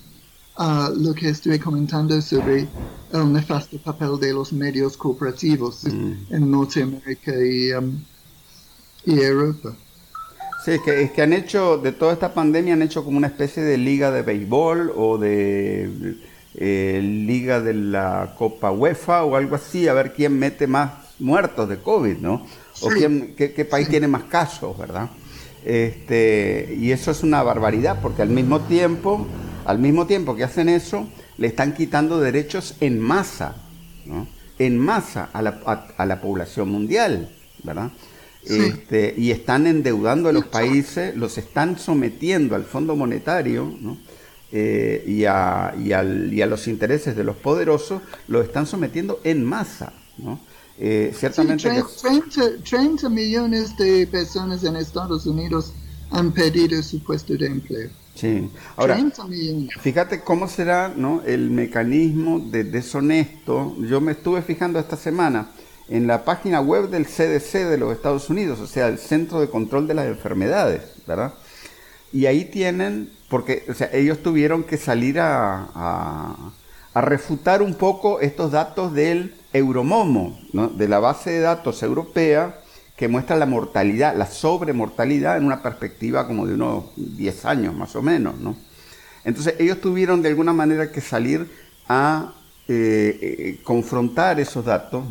[0.57, 2.67] ah, lo que estoy comentando sobre
[3.11, 6.33] el nefasto papel de los medios cooperativos mm.
[6.33, 8.03] en Norteamérica y, um,
[9.05, 9.75] y Europa.
[10.65, 13.27] Sí, es que, es que han hecho, de toda esta pandemia, han hecho como una
[13.27, 16.17] especie de liga de béisbol o de
[16.55, 21.67] eh, liga de la Copa UEFA o algo así, a ver quién mete más muertos
[21.67, 22.45] de COVID, ¿no?
[22.81, 25.09] O quién, qué, qué país tiene más casos, ¿verdad?
[25.65, 29.25] Este, y eso es una barbaridad, porque al mismo tiempo,
[29.65, 31.07] al mismo tiempo que hacen eso,
[31.37, 33.55] le están quitando derechos en masa,
[34.59, 37.29] en masa a la, a, la, población mundial,
[37.63, 37.91] ¿verdad?
[38.45, 43.73] Este, y están endeudando a los países, los están sometiendo al Fondo Monetario
[44.51, 45.89] eh, y, a, y,
[46.35, 49.93] y, a, los intereses de los poderosos, los están sometiendo en masa.
[50.17, 50.39] ¿no?
[50.79, 51.69] Eh, ciertamente
[52.01, 55.71] 30, millones de personas en Estados Unidos
[56.09, 57.89] han perdido su puesto de empleo.
[58.15, 58.97] Sí, ahora,
[59.81, 61.23] fíjate cómo será ¿no?
[61.25, 63.75] el mecanismo de deshonesto.
[63.79, 65.49] Yo me estuve fijando esta semana
[65.89, 69.49] en la página web del CDC de los Estados Unidos, o sea, el Centro de
[69.49, 71.33] Control de las Enfermedades, ¿verdad?
[72.11, 76.51] Y ahí tienen, porque o sea, ellos tuvieron que salir a, a,
[76.93, 82.59] a refutar un poco estos datos del Euromomo, de la base de datos europea,
[82.97, 87.95] que muestra la mortalidad, la sobremortalidad en una perspectiva como de unos 10 años más
[87.95, 88.39] o menos.
[88.39, 88.55] ¿no?
[89.23, 91.49] Entonces ellos tuvieron de alguna manera que salir
[91.87, 92.33] a
[92.67, 95.05] eh, eh, confrontar esos datos,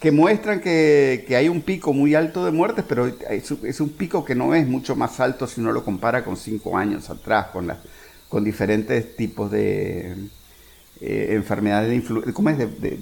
[0.00, 4.34] que muestran que, hay un pico muy alto de muertes, pero es, un pico que
[4.34, 7.48] no es mucho más alto si uno lo compara con cinco años atrás,
[8.28, 10.28] con diferentes tipos de,
[11.00, 12.58] eh, enfermedades de influenza, ¿cómo es?
[12.58, 12.98] De,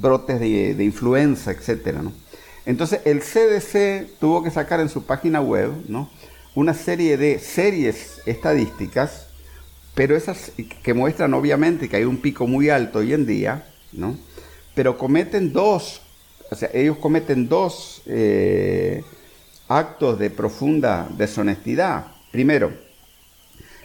[0.00, 2.12] brotes de, influenza, etcétera, ¿no?
[2.66, 6.10] Entonces el CDC tuvo que sacar en su página web, ¿no?
[6.54, 9.28] Una serie de series estadísticas,
[9.94, 10.52] pero esas
[10.82, 14.16] que muestran obviamente que hay un pico muy alto hoy en día, ¿no?
[14.74, 16.02] Pero cometen dos,
[16.50, 19.04] o sea, ellos cometen dos eh,
[19.68, 22.06] actos de profunda deshonestidad.
[22.32, 22.72] Primero,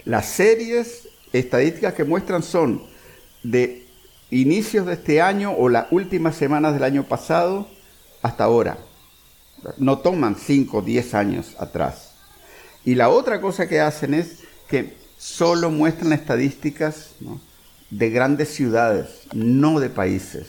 [0.04, 2.95] las series estadísticas que muestran son
[3.52, 3.86] de
[4.32, 7.68] inicios de este año o las últimas semanas del año pasado
[8.22, 8.78] hasta ahora.
[9.78, 12.14] No toman 5 o 10 años atrás.
[12.84, 17.12] Y la otra cosa que hacen es que solo muestran estadísticas
[17.89, 20.48] de grandes ciudades, no de países.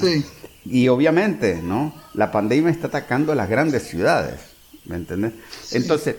[0.00, 0.24] Sí.
[0.64, 1.94] Y obviamente, ¿no?
[2.14, 4.40] La pandemia está atacando a las grandes ciudades,
[4.86, 5.34] ¿me entiendes?
[5.72, 6.16] Entonces,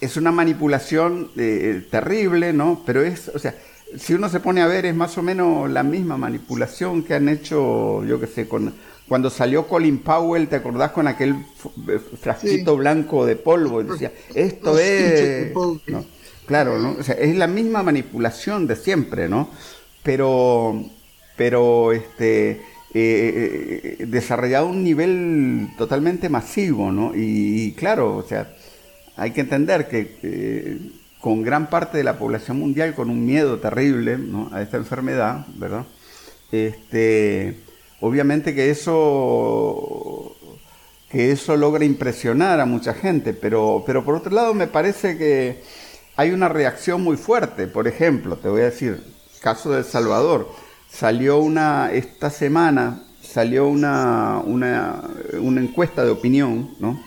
[0.00, 2.82] es una manipulación eh, terrible, ¿no?
[2.86, 3.56] Pero es, o sea,
[3.96, 7.28] si uno se pone a ver, es más o menos la misma manipulación que han
[7.28, 8.74] hecho, yo qué sé, con,
[9.08, 11.34] cuando salió Colin Powell, ¿te acordás con aquel
[11.88, 13.80] eh, frasquito blanco de polvo?
[13.80, 15.52] Y decía, esto es...
[16.46, 16.96] claro, ¿no?
[16.98, 19.50] O sea, es la misma manipulación de siempre, ¿no?
[20.02, 20.84] Pero,
[21.36, 22.60] pero, este
[22.94, 27.12] eh, eh, desarrollado a un nivel totalmente masivo, ¿no?
[27.14, 28.54] Y, claro, o sea,
[29.16, 30.78] hay que entender que eh,
[31.20, 34.18] con gran parte de la población mundial con un miedo terrible
[34.52, 35.84] a esta enfermedad, ¿verdad?
[36.52, 37.60] Este,
[38.00, 40.34] obviamente que eso
[41.10, 45.62] que eso logra impresionar a mucha gente, pero, pero por otro lado me parece que
[46.16, 47.66] hay una reacción muy fuerte.
[47.66, 49.02] Por ejemplo, te voy a decir,
[49.40, 50.48] caso de El Salvador
[50.90, 55.02] salió una, esta semana salió una, una,
[55.40, 57.00] una encuesta de opinión, ¿no?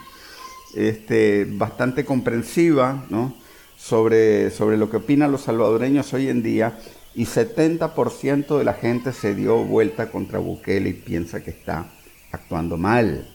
[0.76, 3.36] Este, bastante comprensiva, ¿no?
[3.82, 6.78] Sobre, sobre lo que opinan los salvadoreños hoy en día
[7.16, 11.88] y 70% de la gente se dio vuelta contra Bukele y piensa que está
[12.32, 13.28] actuando mal,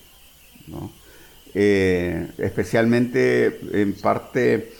[0.69, 0.93] ¿no?
[1.53, 4.73] Eh, especialmente en parte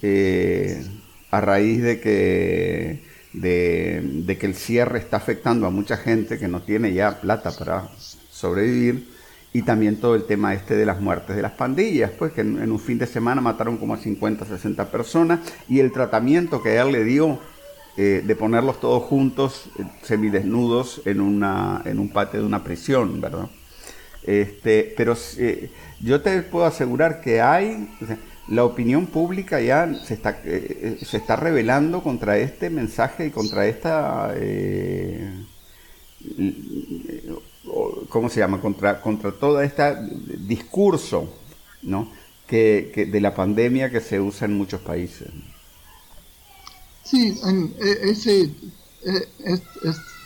[0.00, 0.82] eh,
[1.30, 6.62] a raíz de que de, que el cierre está afectando a mucha gente que no
[6.62, 7.88] tiene ya plata para
[8.30, 9.08] sobrevivir
[9.52, 12.70] y también todo el tema este de las muertes de las pandillas, pues que en,
[12.70, 16.92] un fin de semana mataron como a 50, 60 personas y el tratamiento que él
[16.92, 17.38] le dio
[17.96, 23.20] eh, de ponerlos todos juntos, eh, semidesnudos, en, una, en un patio de una prisión,
[23.20, 23.48] ¿verdad?
[24.22, 25.70] Este, pero eh,
[26.00, 27.88] yo te puedo asegurar que hay,
[28.46, 34.32] la opinión pública ya se está, se está revelando contra este mensaje y contra esta...
[38.08, 38.60] ¿Cómo se llama?
[38.60, 39.82] Contra, contra todo este
[40.38, 41.32] discurso
[41.82, 42.10] ¿no?
[42.46, 45.28] que, de la pandemia que se usa en muchos países.
[47.04, 47.38] Sí,
[47.80, 49.60] e, ese, e, es,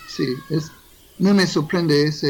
[0.07, 0.71] sí, es,
[1.17, 2.27] no me sorprende esa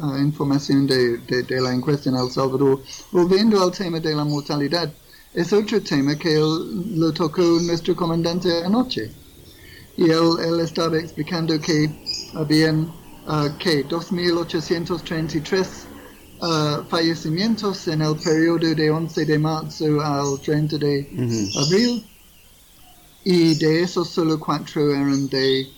[0.00, 2.82] ah, información de, de, la encuesta en El Salvador.
[3.12, 4.92] Volviendo al tema de la mortalidad,
[5.34, 9.10] es otro tema que él, lo tocó nuestro comandante anoche.
[9.96, 11.90] Y él, estaba explicando que
[12.34, 12.92] habían
[13.26, 15.66] uh, que 2.833
[16.40, 22.04] uh, fallecimientos en el periodo de 11 de marzo al 30 de abril
[23.24, 25.68] y de esos solo cuatro eran de,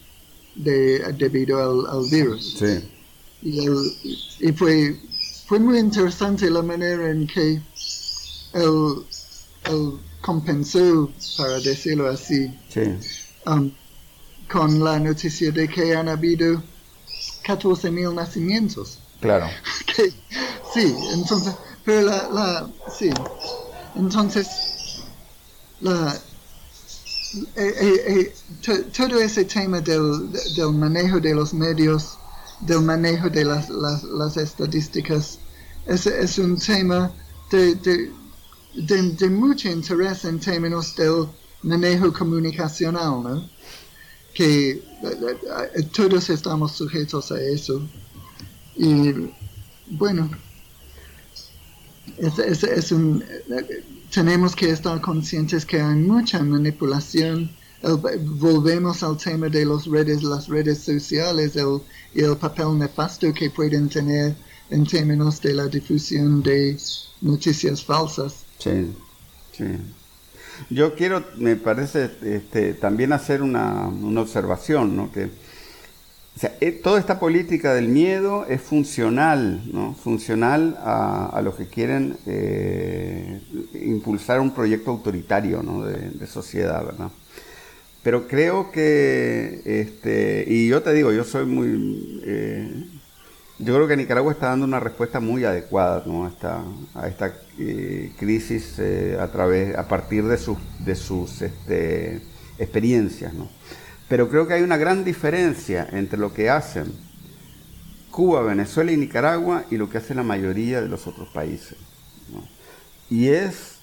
[0.57, 2.57] debido al, virus.
[2.59, 2.83] Sí.
[4.41, 4.99] Y, fue,
[5.47, 7.61] fue muy interesante la manera en que
[8.55, 9.05] él
[9.69, 12.51] él compensó, para decirlo así,
[13.47, 13.71] um,
[14.51, 16.63] con la noticia de que han habido
[17.47, 18.99] 14 mil nacimientos.
[19.21, 19.47] Claro.
[20.75, 23.11] sí, entonces, pero la, la sí,
[23.95, 24.47] entonces,
[25.81, 26.15] la,
[27.57, 28.35] eh, eh,
[28.67, 32.19] eh, todo ese tema del, del, manejo de los medios,
[32.61, 35.39] del manejo de las, las, las estadísticas,
[35.87, 37.13] es, es un tema
[37.51, 38.13] de, de
[38.77, 41.29] de, mucho interés en términos del
[41.63, 43.51] manejo comunicacional, ¿no?
[44.35, 44.83] que
[45.93, 47.83] todos estamos sujetos a eso.
[48.77, 49.13] Y
[49.89, 50.31] bueno,
[54.11, 57.51] tenemos que estar conscientes que hay mucha manipulación.
[57.83, 61.81] volvemos al tema de las redes, las redes sociales el,
[62.15, 64.35] y el papel nefasto que pueden tener
[64.71, 66.77] en términos de la difusión de
[67.21, 68.45] noticias falsas.
[68.59, 68.93] Sí,
[69.53, 69.65] sí.
[70.71, 73.89] Yo quiero, me parece, este, también hacer una,
[74.21, 75.13] observación, ¿no?
[75.13, 75.29] Que
[76.61, 79.95] eh, toda esta política del miedo es funcional, ¿no?
[79.95, 83.41] Funcional a, a los que quieren eh,
[83.75, 85.85] impulsar un proyecto autoritario, ¿no?
[85.85, 87.11] De, sociedad, ¿verdad?
[88.03, 92.85] Pero creo que, este, y yo te digo, yo soy muy, eh,
[93.59, 96.63] yo creo que Nicaragua está dando una respuesta muy adecuada a esta,
[96.95, 102.21] a eh, crisis eh, a, través, a partir de sus, de sus este,
[102.59, 103.33] experiencias.
[103.33, 103.49] ¿no?
[104.09, 106.93] Pero creo que hay una gran diferencia entre lo que hacen
[108.11, 111.79] Cuba, Venezuela y Nicaragua y lo que hace la mayoría de los otros países.
[112.31, 112.47] ¿no?
[113.09, 113.77] Y, es,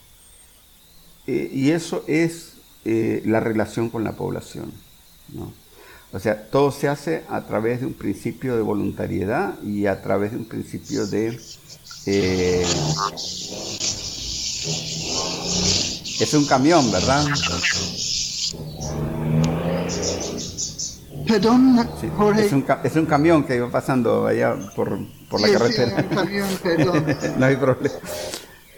[1.25, 2.51] eh, y eso es
[2.85, 4.71] la relación con la población.
[5.29, 5.62] ¿no?
[6.13, 10.31] O sea, todo se hace a través de un principio de voluntariedad y a través
[10.31, 11.39] de un principio de...
[12.05, 12.63] Eh,
[16.19, 17.25] es un camión, ¿verdad?
[21.27, 22.45] Perdón, Sí, Jorge.
[22.45, 24.97] Es, un, es un camión que iba pasando allá por,
[25.29, 25.95] por la Sí, sí, carretera.
[26.09, 27.05] un camión, perdón.
[27.39, 27.95] no hay problema.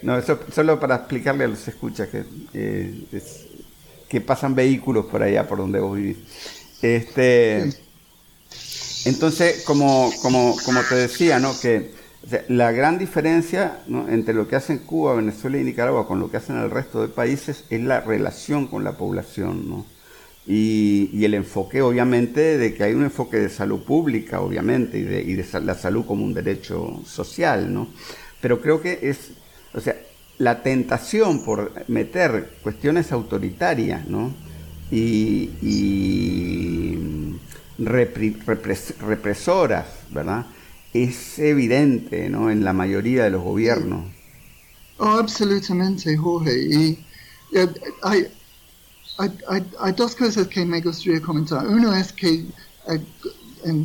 [0.02, 2.24] No, eso solo para explicarle a los escuchas que,
[2.54, 3.46] eh, es-
[4.08, 6.16] que pasan vehículos por allá por donde vos vivís.
[6.82, 7.72] Este,
[9.04, 11.58] entonces, como, como, como te decía, ¿no?
[11.60, 11.94] que
[12.48, 16.56] la gran diferencia entre lo que hacen Cuba, Venezuela y Nicaragua con lo que hacen
[16.56, 19.68] el resto de países es la relación con la población.
[19.68, 19.86] ¿no?
[20.46, 25.22] Y, el enfoque, obviamente, de que hay un enfoque de salud pública, obviamente, y de,
[25.22, 27.88] y de la salud como un derecho social, ¿no?
[28.40, 29.32] Pero creo que es,
[29.74, 29.96] o sea,
[30.38, 34.32] la tentación por meter cuestiones autoritarias, ¿no?
[34.90, 35.50] Y,
[37.78, 40.46] represoras, ¿verdad?
[40.92, 42.50] Es evidente, ¿no?
[42.50, 44.06] En la mayoría de los gobiernos.
[44.98, 46.58] Oh, absolutamente, Jorge.
[46.58, 46.98] Y
[47.52, 47.68] eh,
[48.02, 48.26] hay,
[49.18, 51.66] hay, dos cosas que me gustaría comentar.
[51.66, 52.46] Uno es que
[52.88, 53.00] eh,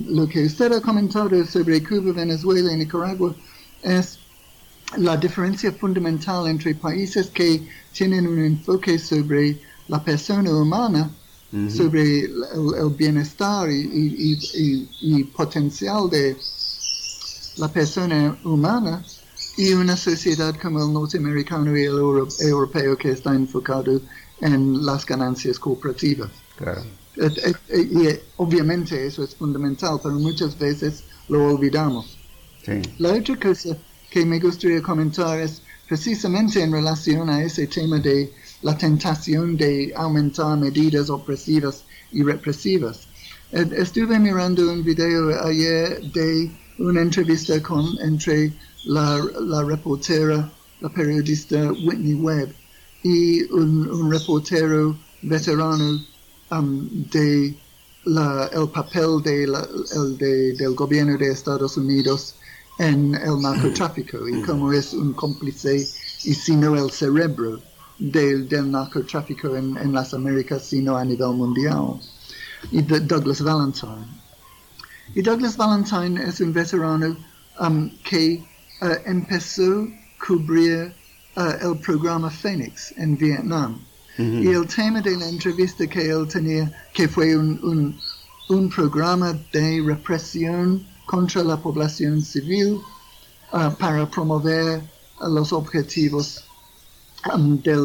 [0.07, 3.35] lo que usted ha comentado sobre Cuba, Venezuela y Nicaragua
[3.83, 4.19] es
[4.97, 9.57] la diferencia fundamental entre países que tienen un enfoque sobre
[9.93, 11.03] la persona humana,
[11.77, 12.31] sobre el,
[12.81, 16.37] el bienestar y, y- y- y- y potencial de
[17.57, 19.03] la persona humana
[19.57, 23.99] y una sociedad como el norteamericano y el euro- europeo que está enfocado
[24.39, 26.29] en las ganancias corporativas.
[26.57, 26.83] Claro.
[27.17, 32.17] Y obviamente eso es fundamental, pero muchas veces lo olvidamos.
[32.65, 32.81] Sí.
[32.97, 33.75] La otra cosa
[34.09, 38.31] que me gustaría comentar es precisamente en relación a ese tema de
[38.61, 43.01] la tentación de aumentar medidas opresivas y represivas.
[43.51, 48.53] Eh, Estuve mirando un video ayer de una entrevista con entre
[48.85, 50.51] la, la reportera,
[50.81, 52.53] la periodista Whitney Webb
[53.03, 56.01] y un, un reportero veterano
[56.51, 57.55] um, de
[58.05, 62.35] la- el papel de la- el de- del gobierno de Estados Unidos
[62.79, 65.87] en el narcotráfico y cómo es un cómplice
[66.23, 67.61] y si no el cerebro
[68.01, 71.99] del, del narcotráfico en, en las Américas, sino a nivel mundial.
[72.71, 74.07] Y de Douglas Valentine.
[75.15, 77.15] Y Douglas Valentine es un veterano
[77.59, 78.43] um, que
[78.81, 80.93] uh, empezó a cubrir
[81.37, 83.79] uh, el programa Phoenix en Vietnam.
[84.17, 87.97] Y el tema de la entrevista que él tenía, que fue un, un,
[88.49, 92.79] un programa de represión contra la población civil
[93.53, 94.83] uh, para promover
[95.27, 96.43] los objetivos
[97.63, 97.79] del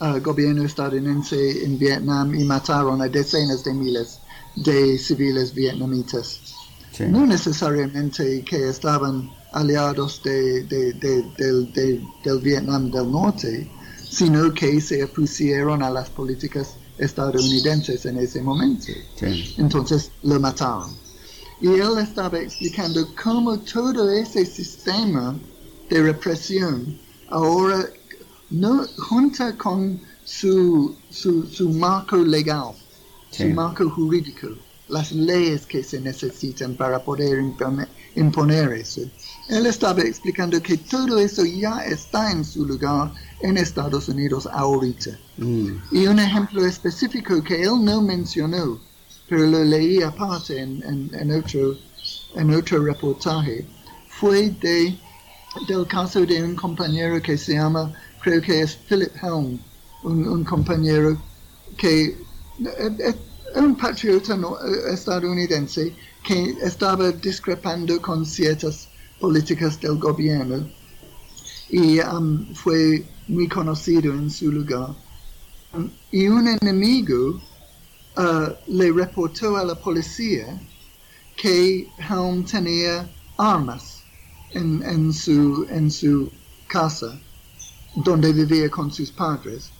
[0.00, 4.18] uh, gobierno estadounidense en Vietnam y mataron a decenas de miles
[4.56, 6.40] de civiles vietnamitas
[6.92, 7.04] Sí.
[7.10, 13.70] no necesariamente que estaban aliados de, de- de- del, de- del Vietnam del Norte,
[14.08, 18.86] sino que se opusieron a las políticas estadounidenses en ese momento.
[19.20, 19.54] Sí.
[19.58, 20.90] Entonces lo mataron.
[21.60, 25.38] Y él estaba explicando cómo todo ese sistema
[25.90, 26.98] de represión
[27.28, 27.86] ahora
[28.50, 32.72] no junta con su, su, su marco legal,
[33.30, 33.42] Sí.
[33.42, 34.48] su marco jurídico,
[34.88, 39.02] las leyes que se necesitan para poder impone- imponer eso.
[39.48, 45.18] Él estaba explicando que todo eso ya está en su lugar en Estados Unidos ahorita.
[45.38, 45.68] Mm.
[45.92, 48.78] Y un ejemplo específico que él no mencionó,
[49.28, 51.76] pero lo leí aparte en, en, en otro,
[52.36, 53.66] en otro reportaje,
[54.08, 54.96] fue de,
[55.68, 57.92] del caso de un compañero que se llama,
[58.26, 59.56] creo que es Philip Helm,
[60.02, 61.16] un, compañero
[61.76, 62.16] que eh,
[62.98, 63.14] eh,
[63.54, 65.94] un patriota no- eh, estadounidense
[66.24, 68.88] que estaba discrepando con ciertas
[69.20, 70.68] políticas del gobierno
[71.70, 74.88] y um, fue muy conocido en su lugar.
[76.10, 77.40] Y un enemigo
[78.16, 80.60] uh, le reportó a la policía
[81.36, 83.08] que Helm tenía
[83.38, 84.02] armas
[84.50, 85.12] en, en
[85.92, 86.32] su
[86.66, 87.20] casa
[87.96, 89.70] donde vivía con sus padres.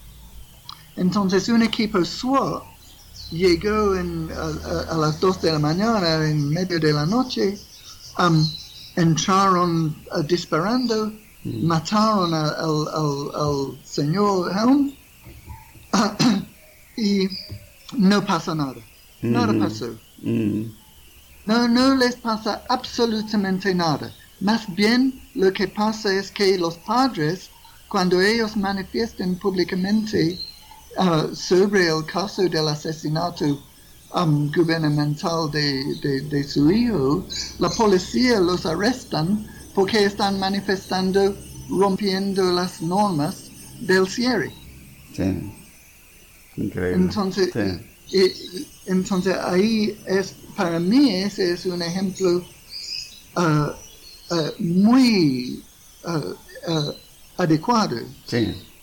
[0.97, 2.63] Entonces un equipo SWAT
[3.31, 7.59] llegó en- a, a- a las 2 de la mañana, en medio de la noche,
[8.19, 8.47] um,
[8.97, 11.13] entraron uh, disparando,
[11.45, 14.93] mataron a- al, al- al señor Helm
[16.97, 17.29] y
[17.97, 18.75] no pasa nada.
[19.23, 19.61] Nada Ujú.
[19.61, 19.87] pasó.
[20.23, 20.63] Mm.
[21.47, 24.13] No, no les pasa absolutamente nada.
[24.41, 27.51] Más bien lo que pasa es que los padres,
[27.89, 30.39] cuando ellos manifiestan públicamente
[30.99, 33.45] ah, sobre el caso del asesinato
[34.15, 37.25] um, gubernamental de, de- de su hijo,
[37.59, 41.37] la policía los arrestan porque están manifestando
[41.69, 43.51] rompiendo las normas
[43.81, 44.53] del cierre.
[45.15, 45.53] Sí.
[46.57, 46.95] Increíble.
[47.05, 47.93] Entonces, Sí.
[48.09, 52.41] Y, entonces ahí es, para mí ese es un ejemplo
[53.37, 55.61] uh, uh, muy
[57.39, 57.97] uh, adecuado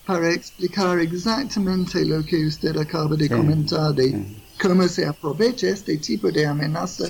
[0.05, 4.25] para explicar exactamente lo que usted acaba de comentar de
[4.61, 7.05] cómo se aprovecha este tipo de amenaza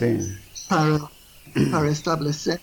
[0.69, 0.99] para,
[1.71, 2.59] para establecer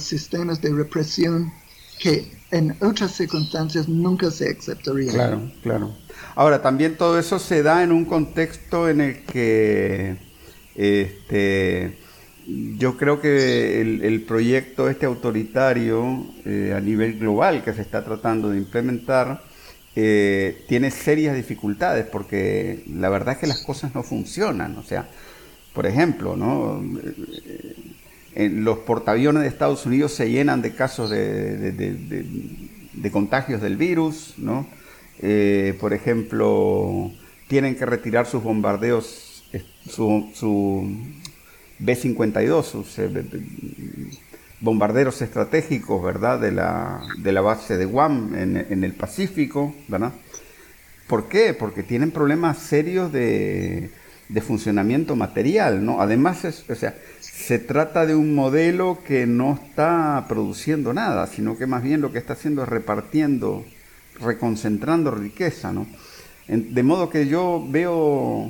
[0.00, 1.52] sistemas de represión
[1.98, 5.14] que en otras circunstancias nunca se aceptarían.
[5.14, 5.96] Claro, claro.
[6.34, 10.16] Ahora, también todo eso se da en un contexto en el que
[10.74, 11.98] este,
[12.46, 18.50] yo creo que el, proyecto este autoritario eh, a nivel global que se está tratando
[18.50, 19.42] de implementar
[19.96, 24.76] eh, tiene serias dificultades porque la verdad es que las cosas no funcionan.
[24.76, 25.08] O sea,
[25.72, 26.82] por ejemplo, ¿no?
[28.34, 31.72] Eh, los portaaviones de Estados Unidos se llenan de casos de,
[32.96, 34.66] de contagios del virus, ¿no?
[35.20, 37.10] Eh, por ejemplo,
[37.48, 40.90] tienen que retirar sus bombardeos, eh, su,
[41.78, 43.10] B-52, sus eh,
[44.60, 46.40] bombarderos estratégicos, ¿verdad?
[46.40, 50.12] De la, de la base de Guam en, el Pacífico, ¿verdad?
[51.06, 51.54] ¿Por qué?
[51.54, 53.90] Porque tienen problemas serios de,
[54.28, 56.00] de funcionamiento material, ¿no?
[56.00, 61.66] Además, o sea, se trata de un modelo que no está produciendo nada, sino que
[61.66, 63.64] más bien lo que está haciendo es repartiendo
[64.20, 65.86] reconcentrando riqueza, ¿no?
[66.48, 68.48] de modo que yo veo,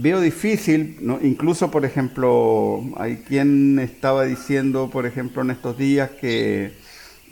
[0.00, 6.72] veo difícil, incluso por ejemplo, hay quien estaba diciendo, por ejemplo, en estos días que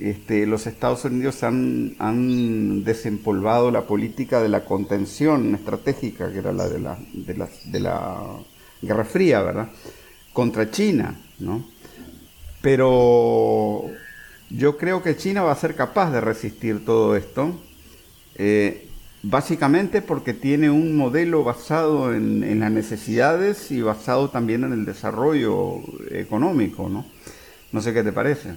[0.01, 6.69] este, los Estados Unidos han, desempolvado la política de la contención estratégica, que era la
[6.69, 8.23] de la, de la, de la
[8.83, 9.69] Guerra Fría, ¿verdad?
[10.33, 11.65] Contra China, ¿no?
[12.63, 13.85] Pero
[14.51, 17.61] yo creo que China va a ser capaz de resistir todo esto,
[18.35, 18.86] eh,
[19.29, 25.81] básicamente porque tiene un modelo basado en, las necesidades y basado también en el desarrollo
[26.11, 27.05] económico, ¿no?
[27.73, 28.55] No sé qué te parece.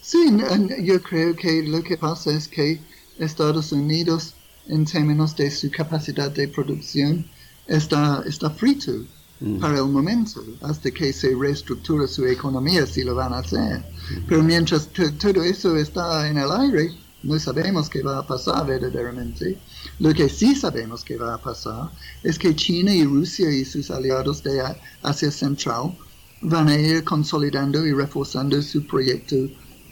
[0.00, 0.36] Sí,
[0.82, 2.78] yo creo que lo que pasa es que
[3.18, 4.34] Estados Unidos,
[4.68, 7.24] en términos de su capacidad de producción,
[7.66, 8.92] está, está frito
[9.40, 9.58] mm.
[9.58, 13.82] para el momento, hasta que se reestructura su economía, si lo van a hacer.
[14.28, 16.92] Pero mientras todo eso está en el aire,
[17.24, 19.58] no sabemos qué va a pasar verdaderamente.
[19.98, 21.90] Lo que sí sabemos que va a pasar
[22.22, 24.62] es que China y Rusia y sus aliados de
[25.02, 25.96] Asia Central
[26.42, 29.36] van a ir consolidando y reforzando su proyecto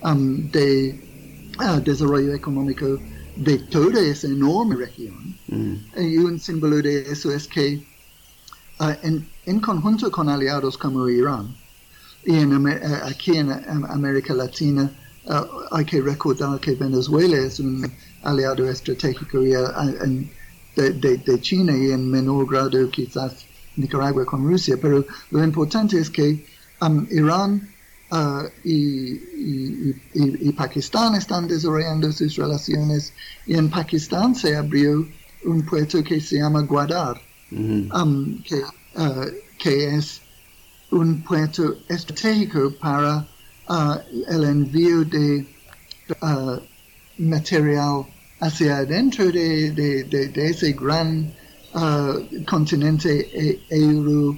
[0.05, 1.01] um, de
[1.59, 2.99] uh, desarrollo económico
[3.37, 5.37] de toda esa enorme región.
[5.49, 5.75] Mm.
[5.99, 7.83] Y un símbolo de eso es que
[8.81, 11.55] uh, en, en conjunto con aliados como Irán,
[12.25, 15.02] y en, eh, aquí en, América Latina eh,
[15.71, 17.91] hay que recordar que Venezuela es un
[18.23, 20.29] aliado estratégico y, eh,
[20.77, 23.47] de, China y en menor grado quizás
[23.77, 26.45] Nicaragua con Rusia, pero lo importante es que
[26.81, 27.69] um, Irán
[28.65, 33.13] y, Pakistán están desarrollando sus relaciones
[33.47, 35.07] y en Pakistán se abrió
[35.45, 37.21] un puerto que se llama Guadar,
[37.51, 38.63] um, que,
[39.59, 40.21] que es
[40.91, 43.27] un puerto estratégico para
[43.69, 45.47] el envío de
[47.19, 48.07] material
[48.41, 51.33] hacia adentro de, ese gran
[52.47, 54.37] continente euro,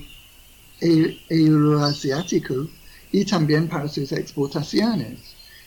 [0.81, 2.69] euroasiático
[3.13, 5.19] y también para sus exportaciones.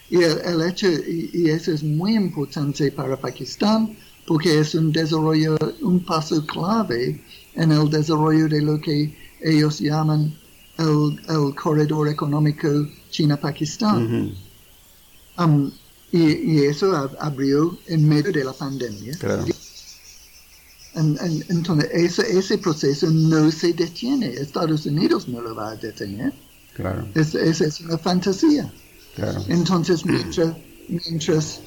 [0.09, 6.03] Y el, hecho, y, eso es muy importante para Pakistán porque es un desarrollo, un
[6.03, 7.21] paso clave
[7.55, 10.33] en el desarrollo de lo que ellos llaman
[10.77, 12.67] el, corredor económico
[13.09, 14.33] China-Pakistán.
[15.37, 15.71] Um,
[16.11, 19.13] y, eso abrió en medio de la pandemia.
[20.95, 24.27] entonces, ese, ese, proceso no se detiene.
[24.27, 26.33] Estados Unidos no lo va a detener.
[26.73, 27.07] Claro.
[27.13, 28.71] Esa es, una fantasía.
[29.47, 30.55] Entonces, mientras,
[30.87, 31.59] mientras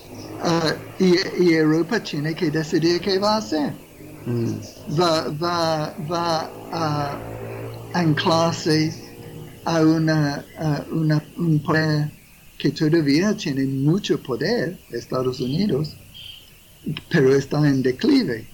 [0.43, 3.75] uh, y, Europa tiene que decidir qué va a hacer.
[4.27, 4.55] Mm.
[4.99, 7.19] Va, va, va a
[7.95, 9.10] anclarse
[9.65, 10.45] a una,
[10.91, 12.11] una, un poder
[12.59, 15.97] que todavía tiene mucho poder, Estados Unidos,
[17.11, 18.47] pero está en declive.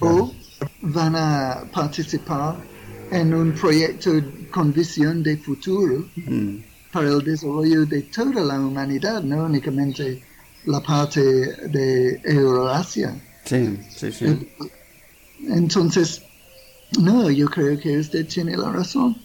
[0.00, 0.32] O
[0.80, 2.56] van a participar
[3.10, 4.10] en un proyecto
[4.50, 6.56] con visión de futuro mm.
[6.92, 10.22] para el desarrollo de toda la humanidad, no únicamente
[10.64, 13.20] la parte de Euroasia.
[13.44, 14.48] Sí, sí, sí.
[15.48, 16.22] Entonces,
[16.98, 19.16] no, yo creo que usted tiene la razón.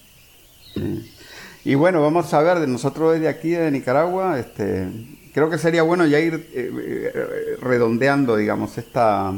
[1.67, 4.87] Y bueno, vamos a ver nosotros desde aquí, de Nicaragua, este,
[5.33, 9.33] creo que sería bueno ya ir eh, eh, redondeando, digamos, esta,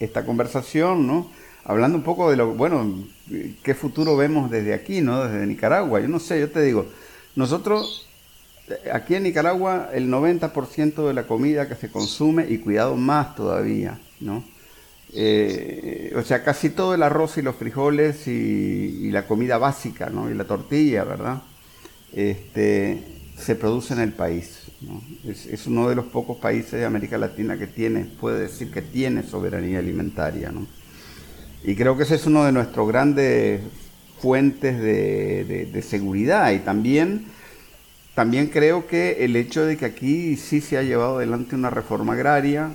[0.00, 1.30] esta conversación, ¿no?
[1.62, 3.04] hablando un poco de lo, bueno,
[3.62, 5.22] qué futuro vemos desde aquí, ¿no?
[5.22, 6.00] Desde Nicaragua.
[6.00, 6.86] Yo no sé, yo te digo,
[7.36, 8.08] nosotros
[8.92, 14.00] aquí en Nicaragua el 90% de la comida que se consume, y cuidado más todavía,
[14.18, 14.42] ¿no?
[15.12, 20.28] Eh, o sea, casi todo el arroz y los frijoles y, la comida básica, ¿no?
[20.28, 21.40] Y la tortilla, ¿verdad?
[22.12, 23.02] Este,
[23.36, 24.70] se produce en el país.
[24.80, 25.02] ¿no?
[25.24, 29.22] Es, uno de los pocos países de América Latina que tiene, puede decir que tiene
[29.22, 30.52] soberanía alimentaria.
[31.64, 33.60] Y creo que ese es uno de nuestros grandes
[34.20, 37.26] fuentes de, de seguridad y también
[38.18, 42.14] también creo que el hecho de que aquí sí se ha llevado adelante una reforma
[42.14, 42.72] agraria,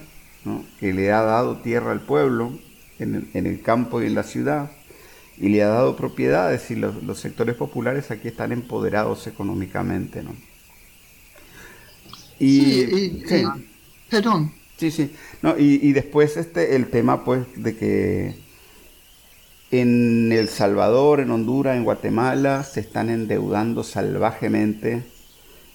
[0.79, 2.53] que le ha dado tierra al pueblo,
[2.97, 4.71] en el, campo y en la ciudad,
[5.37, 10.23] y le ha dado propiedades, y los, sectores populares aquí están empoderados económicamente.
[10.23, 10.35] ¿no?
[12.39, 13.53] Y, sí,
[14.09, 14.51] perdón.
[14.77, 15.13] Sí, sí.
[15.41, 18.35] No, y, y después este, el tema pues de que
[19.71, 25.03] en El Salvador, en Honduras, en Guatemala, se están endeudando salvajemente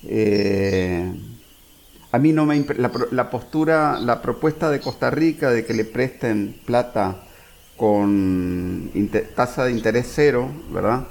[0.04, 1.12] eh,
[2.12, 5.84] a mí no me la, la, postura, la propuesta de Costa Rica de que le
[5.84, 7.24] presten plata
[7.78, 8.90] con
[9.34, 11.06] tasa de interés cero, ¿verdad?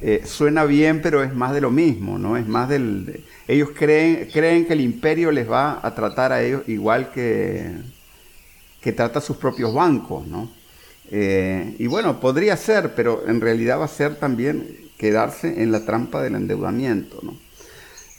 [0.00, 2.38] Eh, suena bien, pero es más de lo mismo, ¿no?
[2.38, 3.22] Es más del...
[3.46, 7.72] ellos creen, creen que el imperio les va a tratar a ellos igual que,
[8.80, 10.50] que trata a sus propios bancos, ¿no?
[11.10, 14.64] Eh, y bueno, podría ser, pero en realidad va a ser también
[14.96, 17.36] quedarse en la trampa del endeudamiento, ¿no?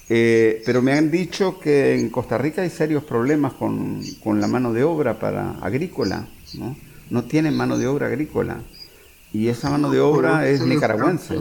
[0.09, 4.73] Eh, pero me han dicho que en Costa Rica hay serios problemas con, la mano
[4.73, 6.75] de obra para agrícola, ¿no?
[7.11, 8.61] No tienen mano de obra agrícola.
[9.33, 11.37] Y esa mano de obra es nicaragüense.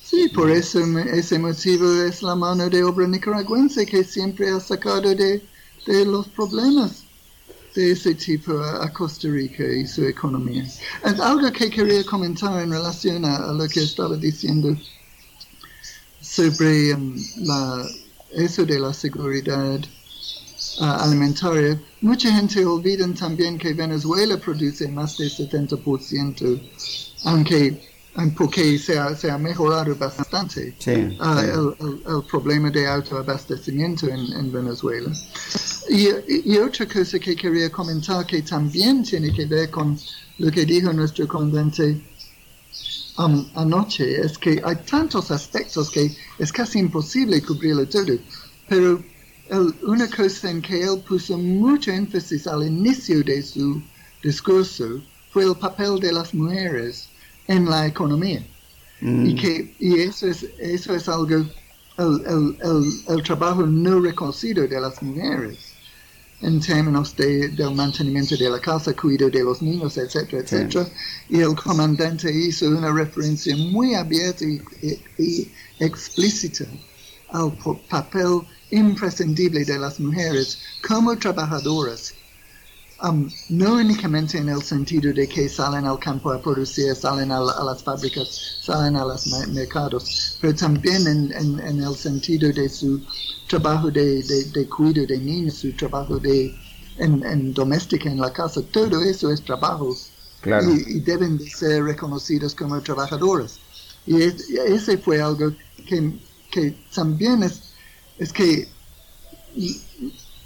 [0.00, 0.80] Sí, por eso
[1.12, 5.42] ese motivo es la mano de obra nicaragüense que siempre ha sacado de,
[6.06, 7.02] los problemas
[7.74, 10.64] de ese tipo a, Costa Rica y su economía.
[11.02, 14.76] algo que quería comentar en relación a lo que estaba diciendo
[16.20, 17.84] sobre um, la,
[18.32, 19.80] eso de la seguridad
[20.80, 26.60] uh, alimentaria, mucha gente olvida también que Venezuela produce más del 70%,
[27.24, 27.80] aunque
[28.36, 35.12] porque se ha, se ha mejorado bastante uh, El, problema de autoabastecimiento en, en Venezuela.
[35.88, 36.08] Y,
[36.44, 39.98] y, otra cosa que quería comentar que también tiene que ver con
[40.38, 42.00] lo que dijo nuestro convente
[43.20, 48.16] Um, anoche es que hay tantos aspectos que es casi imposible cubrirlo todo.
[48.68, 49.02] Pero
[49.82, 53.82] una cosa en que él puso mucho énfasis al inicio de su
[54.22, 55.02] discurso
[55.32, 57.08] fue el papel de las mujeres
[57.48, 58.46] en la economía.
[59.00, 59.26] Mm.
[59.26, 61.44] Y que y eso es eso es algo
[61.98, 62.56] el,
[63.08, 65.70] el trabajo no reconocido de las mujeres
[66.42, 70.88] en términos de, del mantenimiento de la casa, cuidado de los niños, etcétera, etcétera.
[71.28, 76.64] Y el comandante hizo una referencia muy abierta y, explícita
[77.30, 77.56] al
[77.88, 78.40] papel
[78.70, 82.14] imprescindible de las mujeres como trabajadoras.
[83.02, 87.40] Um, no únicamente en el sentido de que salen al campo a producir, salen a,
[87.40, 93.00] las fábricas, salen a los mercados, pero también en, en, el sentido de su
[93.48, 96.54] trabajo de, de, cuidado de niños, su trabajo de
[96.98, 99.96] en, doméstica en la casa, todo eso es trabajo.
[100.44, 103.60] Y, deben de ser reconocidos como trabajadores.
[104.06, 105.52] Y ese fue algo
[105.86, 106.18] que,
[106.50, 107.69] que también es,
[108.20, 108.68] es que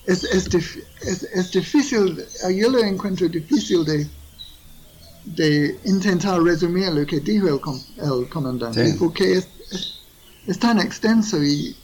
[0.06, 2.24] es, es, es, difícil,
[2.56, 4.06] yo lo encuentro difícil de,
[5.24, 7.60] de intentar resumir lo que dijo el,
[8.02, 9.48] el comandante, porque es,
[10.46, 11.76] es, tan extenso y...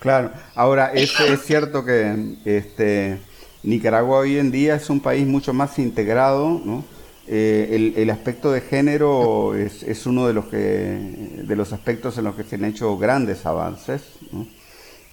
[0.00, 3.20] Claro, ahora es, es cierto que este,
[3.62, 6.84] Nicaragua hoy en día es un país mucho más integrado, ¿no?
[7.28, 12.16] Eh, el, el, aspecto de género es, es, uno de los que de los aspectos
[12.18, 14.02] en los que se han hecho grandes avances.
[14.30, 14.46] ¿no?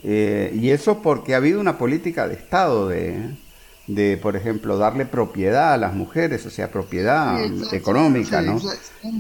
[0.04, 5.74] Eh, y eso porque ha habido una política de Estado de, por ejemplo, darle propiedad
[5.74, 7.42] a las mujeres, o sea, propiedad
[7.74, 8.62] económica, ¿no?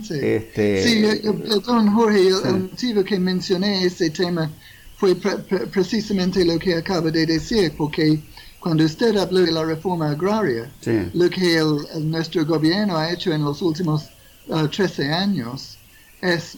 [0.09, 1.05] Este, sí,
[1.47, 4.51] perdón, Jorge, el, motivo que mencioné ese tema
[4.97, 8.19] fue precisamente lo que acaba de decir, porque
[8.63, 10.71] cuando usted habló de la reforma agraria,
[11.13, 11.61] lo que
[11.99, 14.09] nuestro gobierno ha hecho en los últimos
[14.47, 15.77] 13 uh, años
[16.21, 16.57] es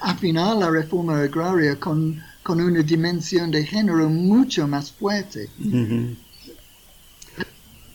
[0.00, 5.48] afinar la reforma agraria con con una dimensión de género mucho más fuerte.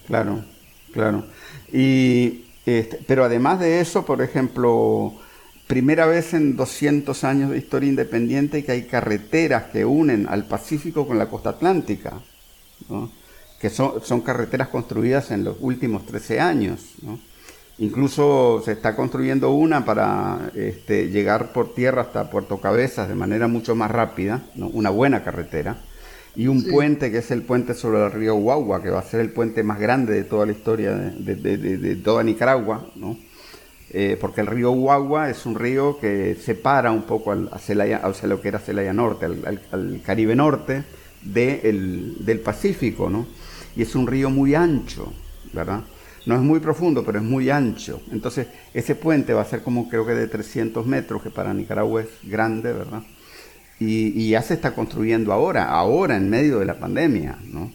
[0.08, 0.44] Claro,
[0.92, 1.24] claro.
[1.72, 5.14] Y, este, pero además de eso, por ejemplo,
[5.68, 11.08] primera vez en 200 años de historia independiente que hay carreteras que unen al Pacífico
[11.08, 12.20] con la costa atlántica.
[13.60, 16.96] Que son, son carreteras construidas en los últimos 13 años.
[17.80, 23.48] Incluso se está construyendo una para este, llegar por tierra hasta Puerto Cabezas de manera
[23.48, 25.78] mucho más rápida, una buena carretera.
[26.36, 29.20] Y un puente que es el puente sobre el río Guagua, que va a ser
[29.20, 32.86] el puente más grande de toda la historia de, toda Nicaragua,
[33.92, 38.42] eh, porque el río Guagua es un río que separa un poco al, hacia, lo
[38.42, 40.84] que era Celaya Norte, al, Caribe Norte
[41.24, 43.26] del Pacífico, ¿no?
[43.80, 45.14] Y es un río muy ancho,
[45.54, 45.86] ¿verdad?
[46.26, 48.02] No es muy profundo, pero es muy ancho.
[48.12, 52.02] Entonces, ese puente va a ser como creo que de 300 metros, que para Nicaragua
[52.02, 53.04] es grande, ¿verdad?
[53.80, 57.72] Y, ya se está construyendo ahora, ahora en medio de la pandemia, ¿no?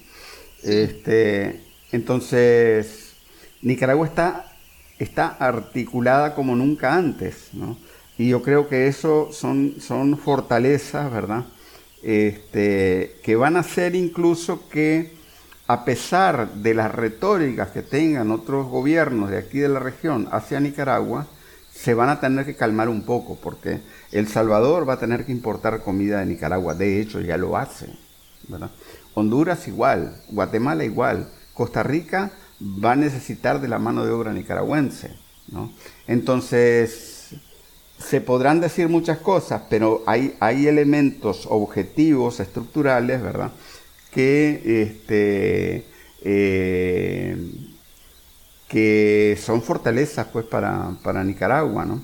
[0.63, 3.15] Este, entonces,
[3.63, 4.53] Nicaragua está,
[4.99, 7.79] está articulada como nunca antes, ¿no?
[8.19, 11.47] Y yo creo que eso son, son fortalezas, ¿verdad?
[12.03, 15.24] Este, que van a hacer incluso que
[15.67, 20.61] a pesar de las retóricas que tengan otros gobiernos de aquí de la región hacia
[20.61, 21.27] Nicaragua,
[21.73, 23.81] se van a tener que calmar un poco, porque
[24.13, 27.89] El Salvador va a tener que importar comida de Nicaragua, de hecho ya lo hace.
[29.15, 32.31] Honduras igual, Guatemala igual, Costa Rica
[32.63, 35.17] va a necesitar de la mano de obra nicaragüense.
[36.07, 37.35] Entonces,
[37.99, 43.53] se podrán decir muchas cosas, pero hay, hay elementos objetivos, estructurales, ¿verdad?
[44.15, 45.85] Que, este,
[46.23, 47.37] eh,
[48.69, 51.85] que son fortalezas pues, para, para Nicaragua.
[51.85, 52.01] ¿no?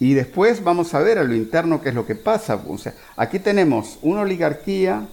[0.00, 2.60] Y después vamos a ver a lo interno qué es lo que pasa.
[3.16, 5.06] Aquí tenemos una oligarquía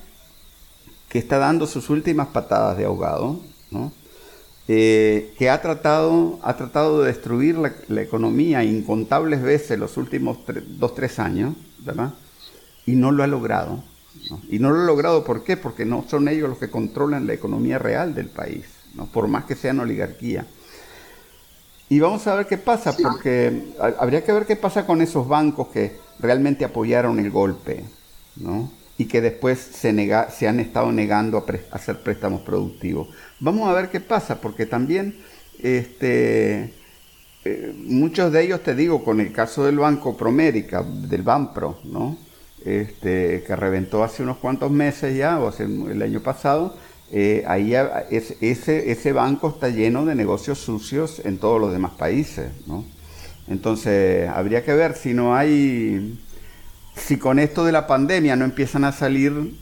[1.10, 3.92] que está dando sus últimas patadas de ahogado, ¿no?
[4.68, 10.38] Eh, que ha tratado, ha tratado de destruir la, economía incontables veces los últimos
[10.78, 12.14] dos, tres años, ¿verdad?
[12.86, 13.84] Y no lo ha logrado.
[14.50, 15.58] Y no lo he logrado, ¿por qué?
[15.58, 19.06] Porque no son ellos los que controlan la economía real del país, ¿no?
[19.08, 20.46] por más que sean oligarquía.
[21.90, 25.68] Y vamos a ver qué pasa, porque habría que ver qué pasa con esos bancos
[25.70, 27.84] que realmente apoyaron el golpe,
[28.38, 28.72] ¿no?
[28.98, 33.10] Y que después se, nega, se han estado negando a, hacer préstamos productivos.
[33.42, 35.18] Vamos a ver qué pasa, porque también
[35.60, 36.74] este,
[37.44, 42.18] eh, muchos de ellos, te digo, con el caso del Banco Promérica, del Banpro, ¿no?
[42.66, 46.76] Este, que reventó hace unos cuantos meses ya, o hace el año pasado,
[47.12, 47.74] eh, ahí
[48.10, 52.86] ese, ese banco está lleno de negocios sucios en todos los demás países, ¿no?
[53.48, 56.18] Entonces, habría que ver si no hay,
[56.96, 59.54] si con esto de la pandemia no empiezan a salir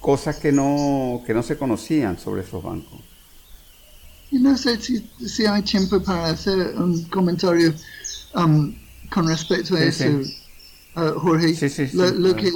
[0.00, 3.00] cosas que no, que no se conocían sobre esos bancos.
[4.30, 7.74] Y no sé si, si, hay tiempo para hacer un comentario
[8.34, 8.74] um,
[9.10, 10.04] con respecto a eso.
[10.98, 11.54] Uh, Jorge,
[11.94, 12.50] lo, que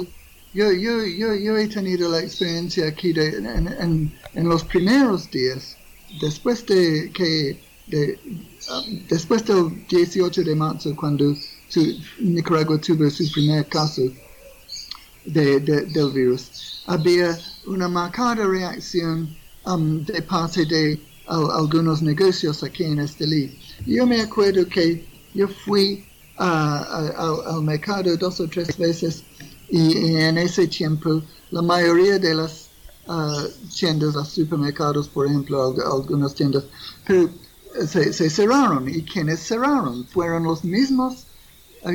[0.53, 5.77] yo, yo, yo, yo, he tenido la experiencia aquí de, en, en, los primeros días,
[6.19, 7.57] después de que
[7.87, 8.19] de,
[8.69, 11.33] um, después del 18 de marzo, cuando
[12.19, 14.01] Nicaragua tuvo su primer caso
[15.23, 19.33] de, del virus, había una marcada reacción
[19.65, 23.57] um, de parte de algunos negocios aquí en Estelí.
[23.85, 26.03] Yo me acuerdo que yo fui
[26.37, 29.23] al mercado dos o tres veces
[29.69, 32.69] y, en ese tiempo la mayoría de las
[33.77, 36.63] tiendas, los supermercados, por ejemplo, algunas tiendas,
[37.05, 37.29] pero
[37.85, 38.87] se, cerraron.
[38.87, 41.25] Y quienes cerraron fueron los mismos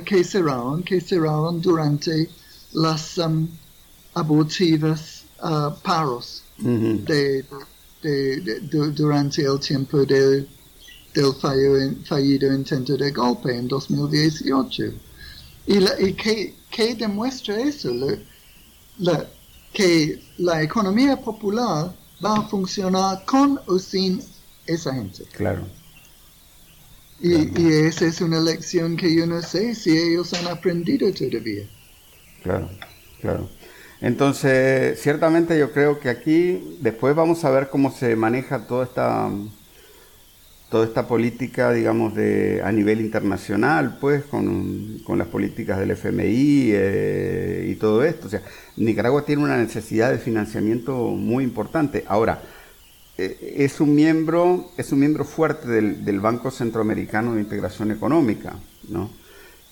[0.05, 2.29] que cerraron, que cerraron durante
[2.73, 3.49] las um,
[4.15, 5.25] abortivas
[5.83, 7.45] paros de,
[8.93, 10.47] durante el tiempo de
[11.23, 14.85] del fallido, intento de golpe en 2018.
[15.67, 17.91] ¿Y, y qué, demuestra eso?
[19.73, 24.21] que la economía popular va a funcionar con o sin
[24.67, 25.25] esa gente.
[25.33, 25.67] Claro.
[27.21, 31.65] Y, y, esa es una lección que yo no sé si ellos han aprendido todavía.
[32.43, 32.71] Claro,
[33.21, 33.49] claro.
[34.01, 39.29] Entonces, ciertamente yo creo que aquí después vamos a ver cómo se maneja toda esta
[40.69, 46.71] toda esta política, digamos, de, a nivel internacional, pues, con, con las políticas del FMI
[46.73, 48.27] eh, y todo esto.
[48.27, 48.43] O sea,
[48.77, 52.05] Nicaragua tiene una necesidad de financiamiento muy importante.
[52.07, 52.43] Ahora,
[53.17, 58.55] eh, es, un miembro, es un miembro fuerte del, del, Banco Centroamericano de Integración Económica,
[58.89, 59.11] ¿no?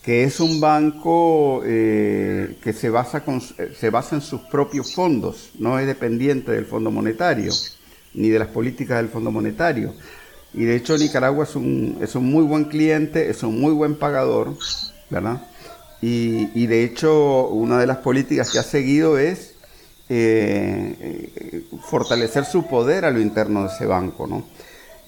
[0.07, 5.51] que es un banco eh, que se basa, con, se basa en sus propios fondos,
[5.59, 7.53] no es dependiente del Fondo Monetario,
[8.15, 9.93] ni de las políticas del Fondo Monetario.
[10.57, 13.95] Y de hecho Nicaragua es un, es un muy buen cliente, es un muy buen
[13.95, 14.57] pagador,
[15.11, 15.43] ¿verdad?
[16.01, 19.55] Y, de hecho una de las políticas que ha seguido es
[20.09, 24.45] eh, fortalecer su poder a lo interno de ese banco, ¿no?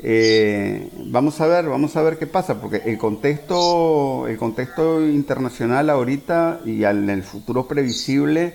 [0.01, 5.91] Eh, vamos a ver, vamos a ver qué pasa, porque el contexto, el contexto internacional
[5.91, 8.55] ahorita y en el futuro previsible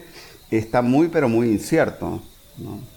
[0.52, 2.22] está muy, pero muy incierto.
[2.58, 2.93] ¿no?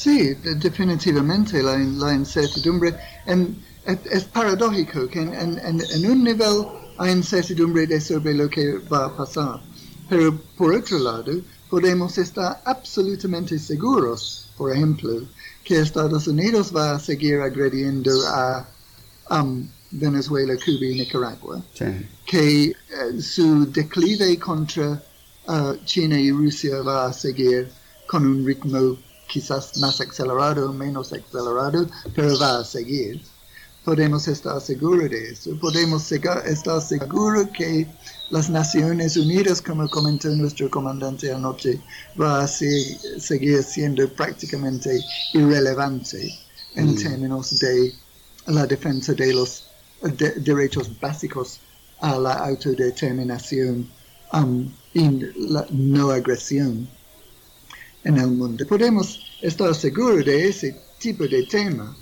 [0.00, 2.96] Sí, definitivamente la, la incertidumbre.
[3.26, 3.54] En,
[3.84, 6.66] es, paradójico que en, en, en, un nivel
[6.96, 9.60] hay incertidumbre de sobre lo que va a pasar,
[10.08, 15.20] pero por otro lado podemos estar absolutamente seguros, por ejemplo,
[15.64, 18.66] que Estados Unidos va a seguir agrediendo a
[19.30, 21.62] um, Venezuela, Cuba y Nicaragua,
[22.24, 25.02] que uh, su declive contra
[25.46, 27.70] uh, China y Rusia va a seguir
[28.06, 28.96] con un ritmo
[29.32, 33.22] quizás más acelerado o menos acelerado, pero va a seguir.
[33.84, 35.58] Podemos estar seguros de eso.
[35.58, 37.86] Podemos estar seguros que
[38.30, 41.80] las Naciones Unidas, como comentó nuestro comandante anoche,
[42.20, 45.02] va a seguir siendo prácticamente
[45.32, 46.38] irrelevante
[46.74, 46.96] en mm.
[46.96, 47.94] términos de
[48.46, 49.64] la defensa de los
[50.36, 51.60] derechos básicos
[52.00, 53.88] a la autodeterminación
[54.32, 56.88] um, y la no agresión
[58.04, 58.66] en el mundo.
[58.66, 61.96] Podemos estar seguros de ese tipo de tema,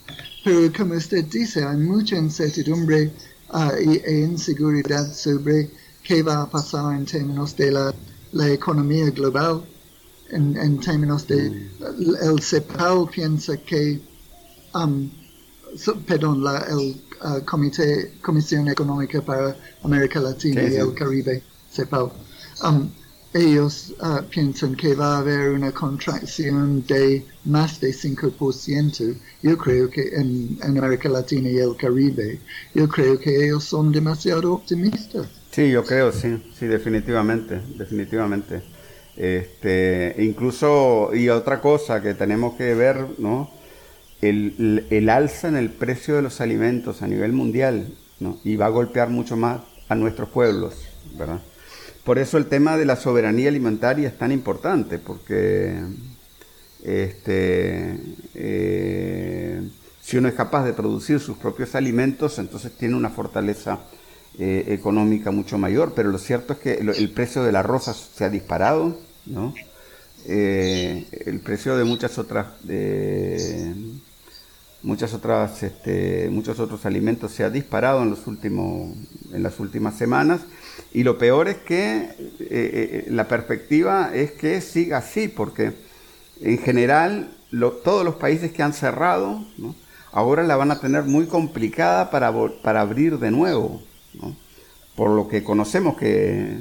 [0.44, 3.12] pero como usted dice, hay mucha incertidumbre
[3.52, 5.70] uh, e inseguridad sobre
[6.02, 7.94] qué va a pasar en términos de la,
[8.32, 9.64] la economía global,
[10.30, 11.68] en, en términos de
[12.22, 14.00] el CEPAL piensa que,
[14.74, 15.10] um,
[16.06, 21.42] perdón, la, el uh, Comité, Comisión Económica para América Latina y el Caribe,
[21.72, 22.12] CEPAL,
[22.64, 22.90] um,
[23.34, 29.16] ellos uh, piensan que va a haber una contracción de más de 5%.
[29.42, 32.40] Yo creo que en, en, América Latina y el Caribe,
[32.74, 35.28] yo creo que ellos son demasiado optimistas.
[35.50, 38.62] Sí, yo creo, sí, sí, definitivamente, definitivamente.
[39.16, 43.50] Este, incluso, y otra cosa que tenemos que ver, ¿no?
[44.20, 48.38] El, el, alza en el precio de los alimentos a nivel mundial, ¿no?
[48.44, 50.74] Y va a golpear mucho más a nuestros pueblos,
[51.16, 51.40] ¿verdad?
[52.08, 55.78] Por eso el tema de la soberanía alimentaria es tan importante, porque
[56.82, 58.00] este,
[58.34, 59.68] eh,
[60.00, 63.80] si uno es capaz de producir sus propios alimentos, entonces tiene una fortaleza
[64.38, 68.24] eh, económica mucho mayor, pero lo cierto es que el, precio de la rosa se
[68.24, 69.52] ha disparado, ¿no?
[70.24, 72.46] Eh, el precio de muchas otras
[74.82, 78.96] muchas otras este, muchos otros alimentos se ha disparado en los últimos
[79.30, 80.40] en las últimas semanas
[80.92, 82.10] y lo peor es que
[82.40, 85.72] eh, la perspectiva es que siga así porque
[86.40, 87.30] en general
[87.84, 89.44] todos los países que han cerrado
[90.12, 92.32] ahora la van a tener muy complicada para,
[92.62, 93.82] para abrir de nuevo
[94.96, 96.58] por lo que conocemos que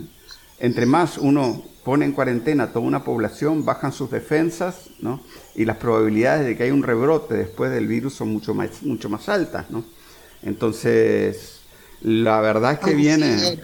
[0.60, 4.90] entre más uno pone en cuarentena toda una población, bajan sus defensas,
[5.56, 9.08] Y las probabilidades de que haya un rebrote después del virus son mucho más, mucho
[9.08, 9.68] más altas,
[10.44, 11.62] Entonces,
[12.02, 13.62] la verdad es que viene...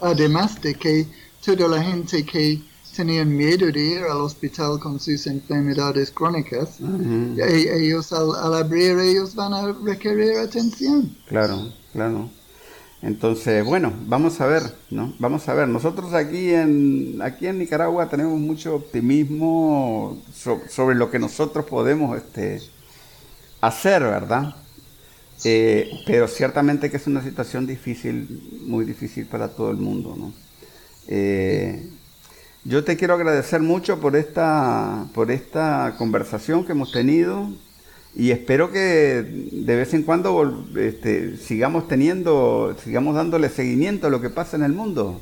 [0.00, 1.06] Además de que
[1.44, 2.62] toda la gente que
[2.96, 8.98] tenían miedo de ir al hospital con sus enfermedades crónicas, e-, ellos al, al abrir
[8.98, 11.16] ellos van a requerir atención.
[11.26, 12.30] Claro, claro.
[13.02, 15.12] Entonces, bueno, vamos a ver, ¿no?
[15.18, 15.68] Vamos a ver.
[15.68, 20.22] Nosotros aquí en, aquí en Nicaragua tenemos mucho optimismo
[20.70, 22.62] sobre lo que nosotros podemos este,
[23.60, 24.54] hacer, ¿verdad?
[25.44, 30.32] Eh, pero ciertamente que es una situación difícil, muy difícil para todo el mundo, ¿no?
[31.06, 31.90] Eh,
[32.64, 37.50] yo te quiero agradecer mucho por esta, por esta conversación que hemos tenido
[38.14, 44.20] y espero que de vez en cuando este, sigamos teniendo, sigamos dándole seguimiento a lo
[44.22, 45.20] que pasa en el mundo.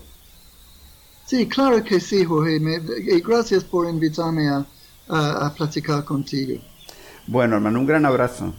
[1.24, 2.58] Sí, claro que sí, Jorge.
[2.58, 4.66] y gracias por invitarme a,
[5.08, 6.60] a platicar contigo.
[7.26, 8.54] Bueno, hermano, un gran abrazo.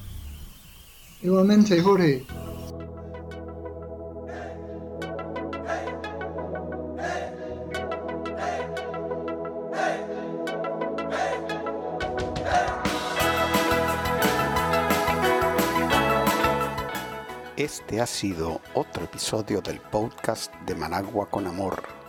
[1.23, 2.25] Igualmente, Jorge.
[17.55, 22.02] Este ha sido otro episodio del podcast de Managua con Amor.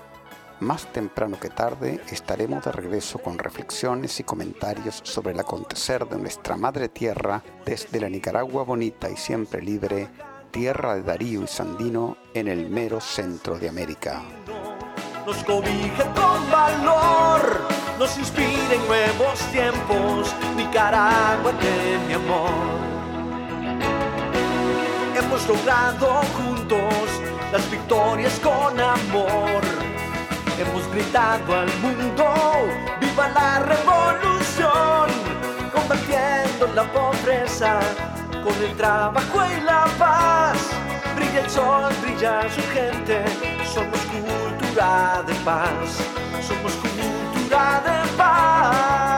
[0.65, 6.17] Más temprano que tarde estaremos de regreso con reflexiones y comentarios sobre el acontecer de
[6.17, 10.09] nuestra madre tierra desde la Nicaragua bonita y siempre libre,
[10.51, 14.23] tierra de Darío y Sandino en el mero centro de América.
[15.27, 17.61] Nos cobija con valor,
[17.99, 22.95] nos inspira en nuevos tiempos, Nicaragua de mi amor
[25.17, 27.21] hemos logrado juntos
[27.53, 29.84] las victorias con amor.
[30.57, 32.25] Hemos gritado al mundo,
[33.01, 35.09] viva la revolución,
[35.73, 37.81] combatiendo la pobreza
[38.45, 40.57] con el trabajo y la paz.
[41.17, 43.25] Brilla el sol, brilla su gente,
[43.65, 45.99] somos cultura de paz,
[46.47, 49.14] somos cultura de paz.